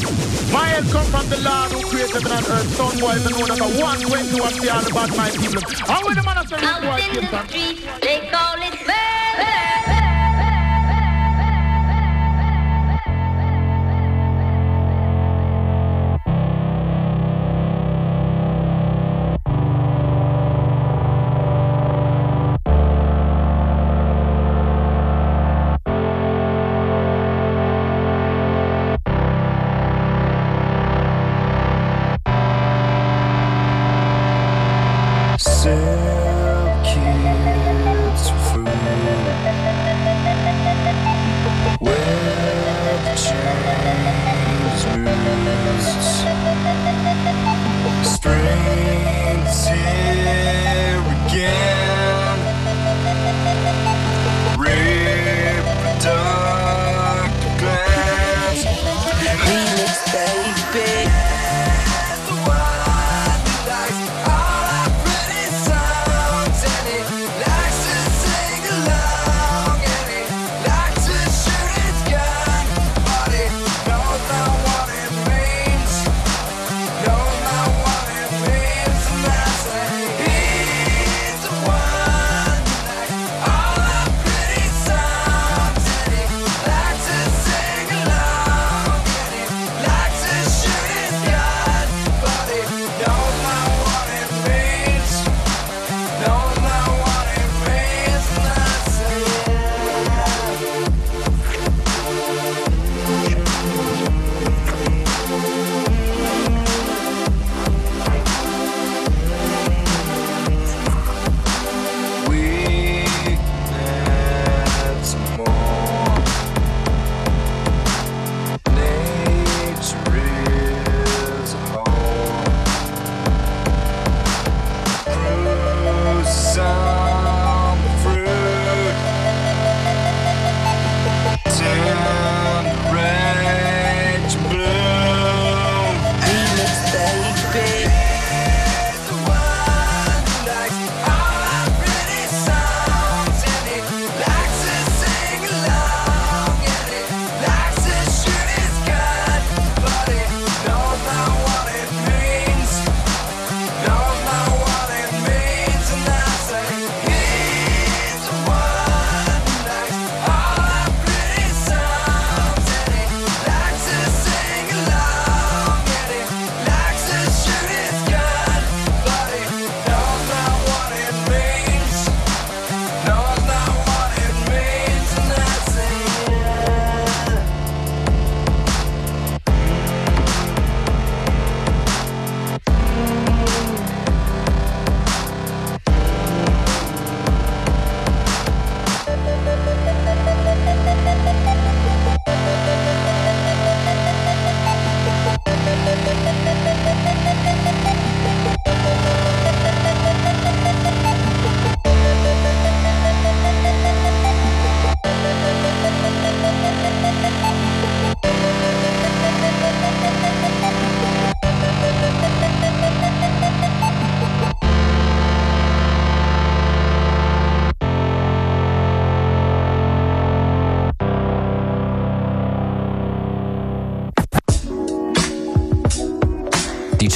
My 0.52 0.66
help 0.68 0.88
comes 0.92 1.10
from 1.10 1.26
the 1.32 1.40
Lord 1.42 1.72
who 1.72 1.82
created 1.90 2.22
heaven 2.22 2.32
and 2.38 2.48
earth. 2.48 2.70
Son, 2.76 2.96
wise 3.02 3.26
and 3.26 3.34
know 3.34 3.48
number 3.48 3.70
one, 3.82 4.00
when 4.12 4.24
you 4.30 4.44
are 4.44 4.54
all 4.76 4.86
about 4.86 5.12
my 5.16 5.30
people. 5.32 5.64
How 5.88 6.04
will 6.04 6.14
the 6.14 6.24
man 6.24 6.38
of 6.38 6.48
the 6.50 6.56
Out 6.60 6.84
in 7.02 7.26
the 7.26 7.48
street, 7.48 7.78
they 8.02 8.30
call 8.30 8.60
it 8.62 8.76
murder. 8.86 9.97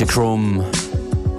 DJ 0.01 0.07
Chrome 0.07 0.65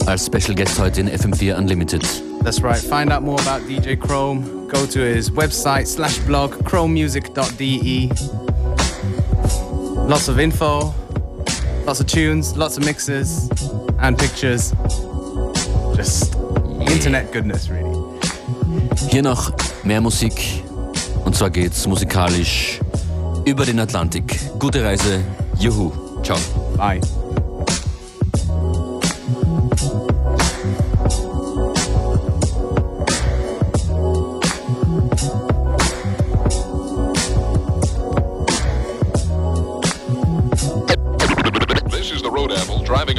als 0.07 0.27
Special 0.27 0.55
Guest 0.55 0.79
heute 0.79 1.01
in 1.01 1.09
FM4 1.09 1.57
Unlimited. 1.57 2.03
That's 2.45 2.63
right. 2.63 2.77
Find 2.77 3.11
out 3.11 3.23
more 3.23 3.41
about 3.41 3.67
DJ 3.69 3.99
Chrome. 3.99 4.69
Go 4.69 4.87
to 4.87 5.01
his 5.01 5.33
website 5.33 5.89
slash 5.89 6.21
blog, 6.21 6.53
chromemusic.de. 6.65 8.09
Lots 10.07 10.29
of 10.29 10.39
info, 10.39 10.95
lots 11.87 12.01
of 12.01 12.07
tunes, 12.07 12.57
lots 12.57 12.79
of 12.79 12.85
mixes 12.85 13.51
and 13.99 14.17
pictures. 14.17 14.73
Just 15.97 16.37
internet 16.89 17.33
goodness, 17.33 17.69
really. 17.69 17.93
Hier 19.11 19.23
noch 19.23 19.53
mehr 19.83 20.01
Musik 20.01 20.63
und 21.25 21.35
zwar 21.35 21.51
geht's 21.51 21.85
musikalisch 21.89 22.79
über 23.45 23.65
den 23.65 23.81
Atlantik. 23.81 24.39
Gute 24.61 24.85
Reise, 24.85 25.25
juhu, 25.59 25.91
ciao. 26.23 26.39
Bye. 26.77 27.01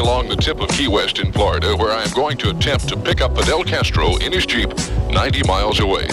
Along 0.04 0.28
the 0.28 0.36
tip 0.36 0.60
of 0.60 0.70
Key 0.70 0.88
West 0.88 1.20
in 1.20 1.32
Florida, 1.32 1.76
where 1.76 1.92
I 1.92 2.04
am 2.04 2.12
going 2.12 2.38
to 2.38 2.50
attempt 2.50 2.88
to 2.90 2.98
pick 2.98 3.22
up 3.22 3.36
Fidel 3.38 3.64
Castro 3.64 4.18
in 4.18 4.32
his 4.32 4.46
Jeep 4.46 4.70
90 5.10 5.44
miles 5.44 5.80
away. 5.80 6.08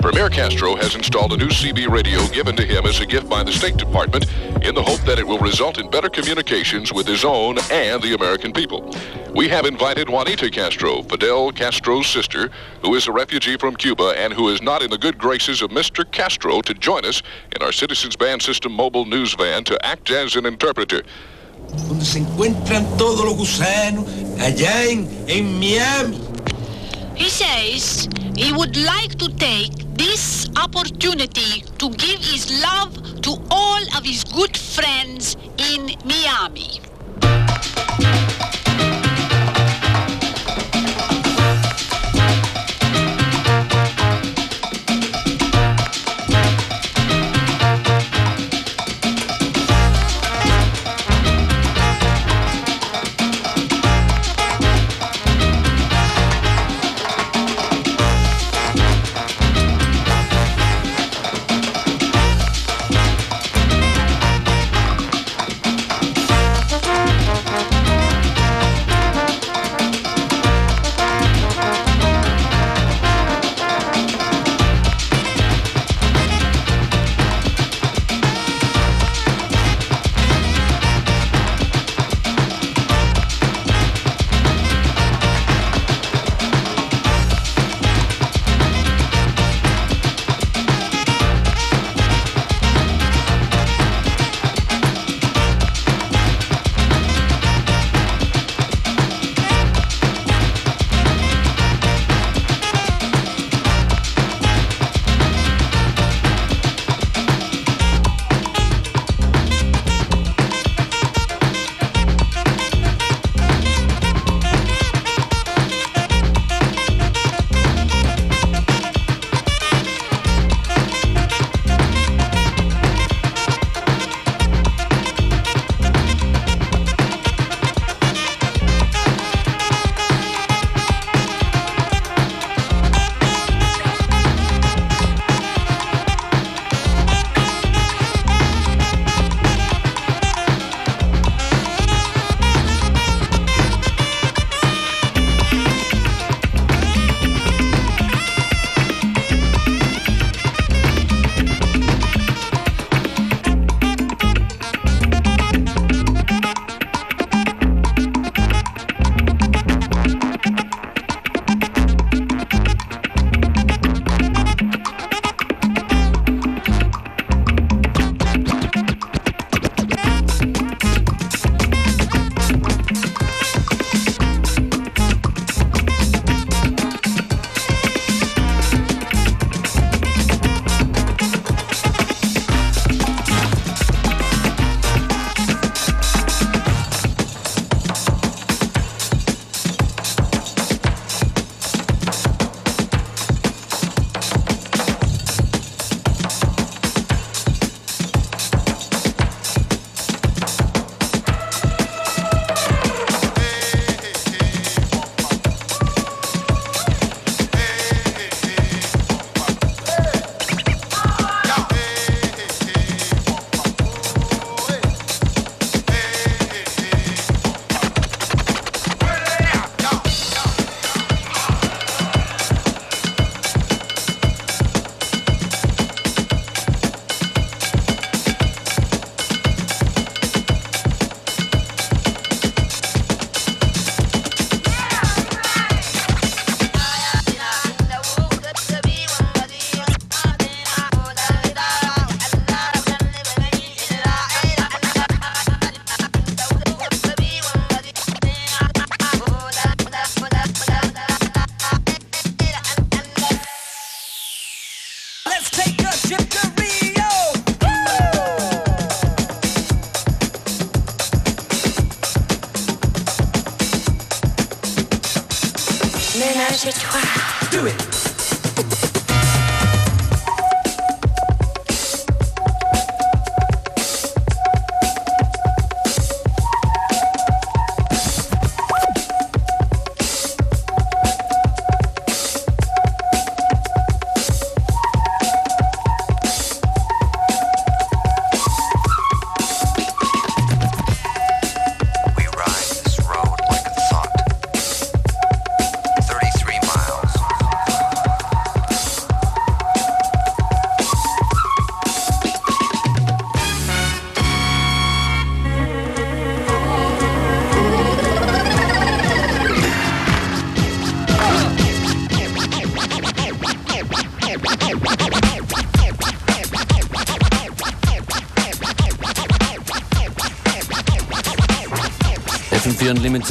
Premier 0.00 0.30
Castro 0.30 0.76
has 0.76 0.94
installed 0.94 1.34
a 1.34 1.36
new 1.36 1.48
CB 1.48 1.86
radio 1.90 2.26
given 2.28 2.56
to 2.56 2.64
him 2.64 2.86
as 2.86 3.00
a 3.00 3.06
gift 3.06 3.28
by 3.28 3.42
the 3.42 3.52
State 3.52 3.76
Department 3.76 4.24
in 4.64 4.74
the 4.74 4.82
hope 4.82 5.00
that 5.00 5.18
it 5.18 5.26
will 5.26 5.38
result 5.38 5.76
in 5.76 5.90
better 5.90 6.08
communications 6.08 6.90
with 6.90 7.06
his 7.06 7.22
own 7.22 7.58
and 7.70 8.02
the 8.02 8.14
American 8.14 8.50
people. 8.50 8.90
We 9.34 9.48
have 9.48 9.66
invited 9.66 10.08
Juanita 10.08 10.48
Castro, 10.50 11.02
Fidel 11.02 11.52
Castro's 11.52 12.06
sister, 12.06 12.50
who 12.82 12.94
is 12.94 13.08
a 13.08 13.12
refugee 13.12 13.58
from 13.58 13.76
Cuba 13.76 14.14
and 14.16 14.32
who 14.32 14.48
is 14.48 14.62
not 14.62 14.82
in 14.82 14.90
the 14.90 14.96
good 14.96 15.18
graces 15.18 15.60
of 15.60 15.68
Mr. 15.70 16.10
Castro, 16.10 16.62
to 16.62 16.72
join 16.72 17.04
us 17.04 17.22
in 17.54 17.62
our 17.62 17.72
Citizens 17.72 18.16
Band 18.16 18.40
System 18.40 18.72
mobile 18.72 19.04
news 19.04 19.34
van 19.34 19.64
to 19.64 19.84
act 19.84 20.10
as 20.10 20.34
an 20.34 20.46
interpreter. 20.46 21.02
donde 21.86 22.04
se 22.04 22.18
encuentran 22.18 22.84
todos 22.96 23.24
los 23.24 23.36
gusanos, 23.36 24.04
allá 24.40 24.84
en, 24.86 25.06
en 25.28 25.60
Miami. 25.60 26.29
He 27.20 27.28
says 27.28 28.08
he 28.34 28.50
would 28.50 28.78
like 28.78 29.16
to 29.18 29.28
take 29.36 29.76
this 29.92 30.48
opportunity 30.56 31.60
to 31.76 31.90
give 31.90 32.18
his 32.18 32.50
love 32.62 33.20
to 33.20 33.36
all 33.50 33.82
of 33.94 34.04
his 34.04 34.24
good 34.24 34.56
friends 34.56 35.36
in 35.58 35.94
Miami. 36.06 36.80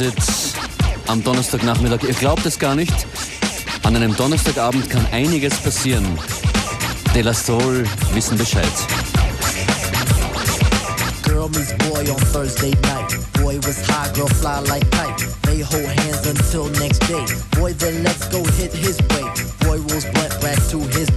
Unlimited 0.00 0.14
am 1.08 1.22
Donnerstagnachmittag. 1.22 2.02
Ihr 2.04 2.14
glaubt 2.14 2.46
es 2.46 2.58
gar 2.58 2.74
nicht. 2.74 2.92
An 3.82 3.96
einem 3.96 4.16
Donnerstagabend 4.16 4.88
kann 4.88 5.06
einiges 5.12 5.54
passieren. 5.58 6.06
De 7.14 7.22
La 7.22 7.34
Soul 7.34 7.84
wissen 8.14 8.38
Bescheid. 8.38 8.64
Girl 11.22 11.48
meets 11.50 11.74
boy 11.88 12.10
on 12.10 12.20
Thursday 12.32 12.70
night. 12.70 13.18
Boy 13.42 13.58
was 13.66 13.86
high, 13.86 14.10
girl 14.14 14.28
fly 14.28 14.60
like 14.70 14.88
kite. 14.90 15.26
They 15.42 15.60
hold 15.60 15.84
hands 15.84 16.26
until 16.26 16.68
next 16.80 17.00
day. 17.06 17.24
Boy 17.58 17.74
then 17.74 18.02
let's 18.02 18.28
go 18.28 18.42
hit 18.56 18.72
his 18.72 18.98
way. 19.10 19.24
Boy 19.66 19.78
rolls 19.90 20.06
blunt 20.12 20.40
back 20.40 20.58
to 20.70 20.78
his 20.96 21.10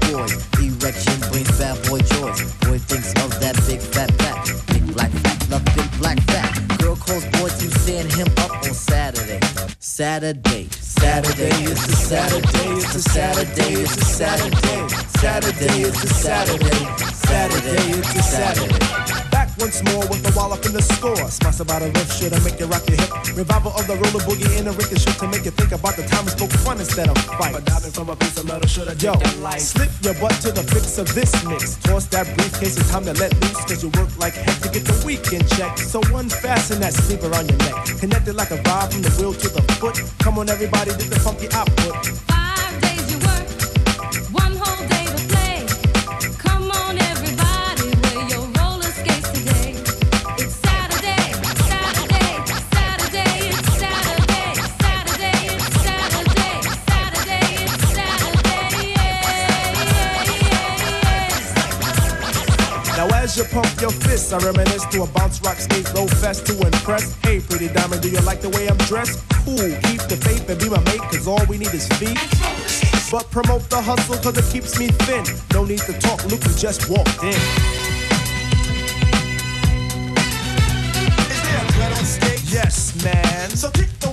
Saturday. 10.24 10.70
Saturday, 10.80 11.50
it's 11.66 11.86
a 11.86 11.92
Saturday, 11.92 12.70
it's 12.80 12.96
a 12.96 13.02
Saturday, 13.02 13.74
it's 13.74 13.98
a 13.98 14.06
Saturday. 14.06 14.88
Saturday, 15.20 15.82
it's 15.82 16.04
a 16.06 16.08
Saturday. 16.08 16.86
Saturday, 17.28 17.92
it's 17.92 18.16
a 18.16 18.24
Saturday. 18.24 19.30
Back 19.32 19.50
once 19.60 19.84
more 19.84 20.08
the 20.50 20.56
up 20.56 20.66
in 20.66 20.74
the 20.74 20.82
score. 20.82 21.16
Smash 21.30 21.60
about 21.60 21.82
a 21.82 21.88
riff 21.88 22.12
shit 22.12 22.34
I 22.34 22.40
make 22.44 22.60
you 22.60 22.68
rock 22.68 22.84
your 22.90 22.98
hip. 22.98 23.12
Revival 23.36 23.72
of 23.76 23.88
the 23.88 23.96
roller 23.96 24.24
boogie 24.28 24.50
in 24.60 24.68
a 24.68 24.72
ricochet 24.72 25.16
to 25.20 25.28
make 25.28 25.46
you 25.46 25.52
think 25.52 25.72
about 25.72 25.96
the 25.96 26.04
time 26.04 26.26
we 26.26 26.32
spoke 26.32 26.52
fun 26.64 26.80
instead 26.80 27.10
of 27.10 27.18
fight. 27.40 27.54
But 27.54 27.66
diving 27.66 27.92
from 27.92 28.10
a 28.10 28.16
piece 28.16 28.38
of 28.38 28.46
metal 28.46 28.68
should 28.68 28.88
I 28.88 28.96
Yo, 29.00 29.14
slip 29.58 29.92
your 30.02 30.16
butt 30.20 30.36
to 30.44 30.52
the 30.52 30.64
fix 30.64 30.98
of 30.98 31.08
this 31.16 31.32
mix. 31.46 31.76
Toss 31.84 32.08
that 32.08 32.28
briefcase, 32.36 32.78
it's 32.78 32.90
time 32.92 33.06
to 33.06 33.14
let 33.14 33.32
loose. 33.42 33.62
Cause 33.66 33.84
you 33.84 33.90
work 33.96 34.12
like 34.18 34.34
heck 34.34 34.60
to 34.62 34.70
get 34.70 34.84
the 34.84 34.96
weekend 35.06 35.48
check. 35.56 35.78
So 35.78 36.02
unfasten 36.14 36.80
that 36.82 36.94
sleeve 36.94 37.24
around 37.24 37.50
your 37.50 37.60
neck. 37.60 37.76
Connected 38.00 38.36
like 38.36 38.52
a 38.52 38.58
vibe 38.58 38.94
from 38.94 39.02
the 39.02 39.12
wheel 39.20 39.34
to 39.34 39.48
the 39.50 39.62
foot. 39.80 39.96
Come 40.20 40.40
on, 40.40 40.50
everybody, 40.50 40.92
get 40.92 41.10
the 41.10 41.20
funky 41.20 41.48
output. 41.54 42.33
As 63.24 63.38
you 63.38 63.46
pump 63.46 63.70
your 63.80 63.90
fists, 63.90 64.34
I 64.34 64.38
reminisce 64.40 64.86
to 64.88 65.04
a 65.04 65.08
bounce 65.08 65.42
rock 65.42 65.56
skate 65.56 65.88
roll 65.94 66.10
fest 66.10 66.46
to 66.48 66.54
impress. 66.60 67.16
Hey, 67.24 67.40
pretty 67.40 67.70
diamond, 67.70 68.02
do 68.02 68.10
you 68.10 68.20
like 68.20 68.42
the 68.42 68.50
way 68.50 68.68
I'm 68.68 68.78
dressed? 68.90 69.24
Cool, 69.46 69.72
keep 69.88 70.02
the 70.12 70.20
faith 70.22 70.50
and 70.50 70.60
be 70.60 70.70
my 70.70 70.82
mate, 70.84 71.00
cause 71.08 71.26
all 71.26 71.44
we 71.48 71.58
need 71.58 71.74
is 71.74 71.88
feet. 72.00 72.20
But 73.10 73.32
promote 73.32 73.70
the 73.70 73.82
hustle 73.82 74.18
cause 74.18 74.38
it 74.38 74.52
keeps 74.52 74.78
me 74.78 74.88
thin. 75.08 75.24
No 75.54 75.64
need 75.64 75.80
to 75.88 75.94
talk, 76.00 76.20
Luke, 76.26 76.44
you 76.44 76.54
just 76.56 76.90
walked 76.90 77.24
in. 77.24 77.40
Is 81.32 81.42
there 81.48 81.64
a 81.64 81.96
on 81.96 82.06
stage? 82.06 82.44
Yes, 82.52 82.92
man. 83.06 83.50
So 83.52 83.72
kick 83.72 83.88
the 84.00 84.13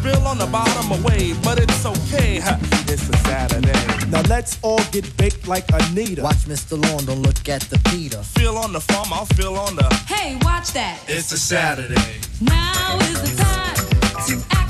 Spill 0.00 0.26
on 0.26 0.38
the 0.38 0.46
bottom 0.46 0.92
of 0.92 1.04
wave, 1.04 1.42
but 1.42 1.58
it's 1.58 1.84
okay. 1.84 2.38
huh, 2.38 2.56
It's 2.88 3.08
a 3.08 3.16
Saturday. 3.18 3.72
Now 4.10 4.22
let's 4.28 4.58
all 4.62 4.80
get 4.92 5.04
baked 5.16 5.46
like 5.48 5.64
Anita. 5.72 6.22
Watch 6.22 6.46
Mr. 6.46 6.80
Lawn, 6.82 7.04
don't 7.04 7.20
look 7.22 7.48
at 7.48 7.62
the 7.62 7.78
Peter. 7.90 8.22
Feel 8.22 8.56
on 8.56 8.72
the 8.72 8.80
farm, 8.80 9.08
I'll 9.12 9.26
feel 9.26 9.56
on 9.56 9.76
the. 9.76 9.84
Hey, 10.06 10.36
watch 10.42 10.72
that. 10.72 10.98
It's 11.08 11.32
a 11.32 11.38
Saturday. 11.38 11.94
Now 12.40 12.96
is 13.00 13.20
the 13.22 13.42
time 13.42 13.74
to 14.28 14.56
act 14.56 14.67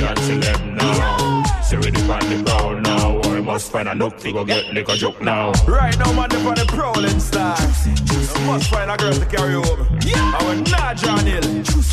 James 0.00 0.20
play 0.20 0.34
and 0.34 0.42
celeb 0.42 0.76
now. 0.76 1.60
Say 1.62 1.76
we 1.76 1.90
the 1.90 2.12
on 2.12 2.20
the 2.28 2.42
ground 2.42 2.82
now. 2.84 3.16
Or 3.18 3.34
we 3.34 3.42
must 3.42 3.70
find 3.70 3.88
a 3.88 3.94
nook 3.94 4.16
to 4.18 4.32
go 4.32 4.44
get 4.44 4.72
liquor 4.72 4.94
joke 4.94 5.20
now. 5.20 5.52
Right 5.66 5.96
now, 5.98 6.12
man, 6.12 6.28
they're 6.30 6.40
for 6.40 6.54
the 6.54 6.64
prowling 6.66 7.20
style. 7.20 7.56
You 7.86 8.46
must 8.46 8.70
find 8.70 8.90
a 8.90 8.96
girl 8.96 9.12
to 9.12 9.26
carry 9.26 9.54
over. 9.54 9.86
Yeah. 10.04 10.38
I 10.38 10.44
will 10.44 10.62
not 10.64 10.96
John 10.96 11.26
Hill. 11.26 11.42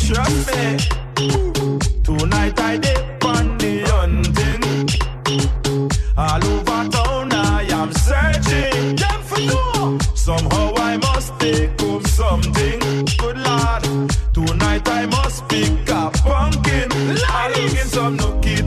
Trust 0.08 0.48
me. 0.48 0.78
Tonight 2.02 2.58
I 2.60 2.78
dip 2.78 3.24
on 3.24 3.58
the 3.58 3.82
hunting. 3.86 4.64
All 6.16 6.44
over 6.44 6.88
town 6.90 7.32
I 7.32 7.66
am 7.70 7.92
searching. 7.92 8.96
Them 8.96 9.22
for 9.22 9.40
know. 9.40 9.98
Somehow 10.14 10.74
I 10.76 10.96
must 10.96 11.38
take 11.38 11.78
home 11.80 12.04
something. 12.04 12.78
Good 13.18 13.38
lord, 13.38 14.10
tonight 14.32 14.88
I 14.88 15.06
must 15.06 15.46
pick 15.48 15.88
a 15.90 16.10
I 17.10 17.48
looking 17.48 17.76
some 17.88 18.18
nookie 18.18 18.56
tonight. 18.56 18.57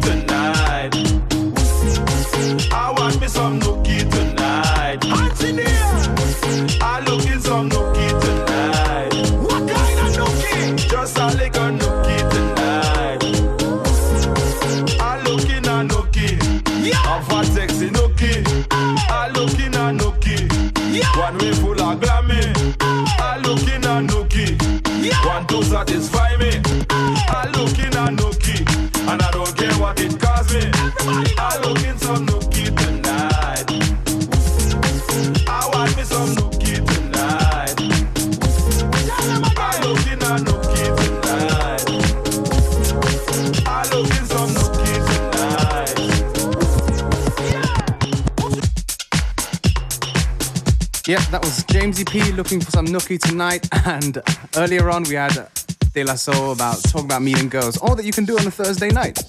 That 51.81 51.87
was 51.87 51.97
James 51.97 51.99
EP 52.31 52.37
looking 52.37 52.61
for 52.61 52.71
some 52.71 52.85
nookie 52.85 53.19
tonight. 53.19 53.67
And 53.85 54.21
earlier 54.55 54.89
on, 54.89 55.03
we 55.03 55.15
had 55.15 55.47
De 55.93 56.03
La 56.03 56.15
Soul 56.15 56.51
about 56.51 56.81
talking 56.83 57.05
about 57.05 57.21
meeting 57.21 57.49
girls. 57.49 57.77
All 57.77 57.95
that 57.95 58.05
you 58.05 58.11
can 58.11 58.25
do 58.25 58.37
on 58.37 58.45
a 58.47 58.51
Thursday 58.51 58.89
night. 58.89 59.19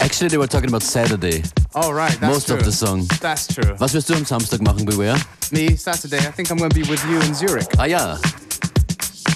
Actually, 0.00 0.28
they 0.28 0.38
were 0.38 0.46
talking 0.46 0.68
about 0.68 0.82
Saturday. 0.82 1.42
All 1.74 1.94
right, 1.94 2.10
that's 2.20 2.32
Most 2.34 2.46
true. 2.46 2.56
of 2.56 2.64
the 2.64 2.72
song. 2.72 3.06
That's 3.20 3.46
true. 3.46 3.74
Was 3.78 3.94
wirst 3.94 4.08
du 4.08 4.14
am 4.14 4.24
Samstag 4.24 4.60
machen, 4.60 4.84
Beware? 4.84 5.16
Me, 5.52 5.76
Saturday, 5.76 6.18
I 6.18 6.30
think 6.32 6.50
I'm 6.50 6.58
going 6.58 6.70
to 6.70 6.74
be 6.80 6.88
with 6.88 7.04
you 7.08 7.20
in 7.20 7.34
Zurich. 7.34 7.66
Ah 7.78 7.84
ja, 7.86 8.16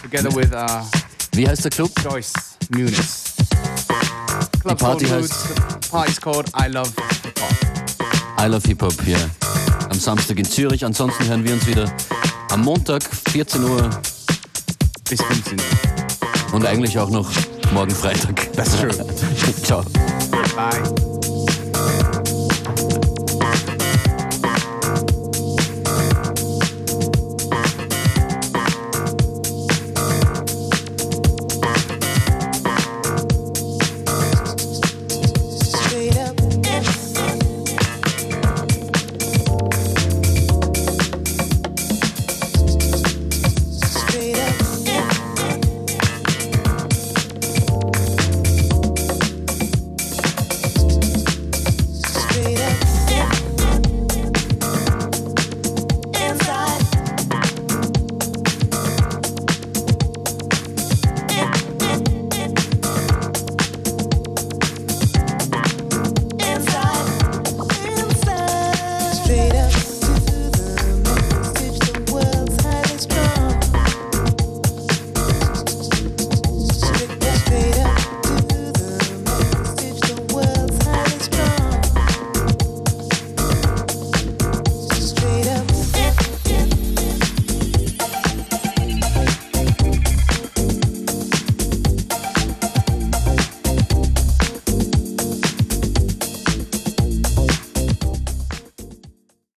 Together 0.03 0.31
with 0.35 0.53
uh, 0.55 0.83
wie 1.35 1.47
heißt 1.49 1.65
der 1.65 1.71
Club? 1.71 1.91
Joyce 2.03 2.33
Muniz. 2.71 3.35
Club's 4.63 4.83
Party 4.83 5.07
called 5.07 5.25
heißt- 5.25 5.49
Moods. 5.49 5.81
The 5.81 5.89
party's 5.91 6.19
called 6.21 6.49
I 6.55 6.69
Love 6.69 6.93
Hip 7.23 7.39
Hop. 7.39 8.39
I 8.39 8.47
Love 8.49 8.65
Hip 8.69 8.81
Hop, 8.83 8.95
ja. 9.07 9.19
Am 9.95 10.01
Samstag 10.01 10.41
in 10.41 10.45
Zürich. 10.45 10.85
Ansonsten 10.85 11.25
hören 11.29 11.45
wir 11.45 11.53
uns 11.53 11.69
wieder 11.69 11.89
am 12.51 12.63
Montag, 12.63 13.05
14 13.31 13.63
Uhr. 13.63 13.91
Bis 15.09 15.23
15 15.23 15.57
Uhr. 15.57 15.65
Und 16.53 16.67
eigentlich 16.67 16.99
auch 16.99 17.11
noch 17.11 17.31
morgen 17.73 17.93
Freitag. 17.93 18.53
That's 18.55 18.77
true. 18.77 18.91
Ciao. 19.63 19.85
Bye. 20.57 21.14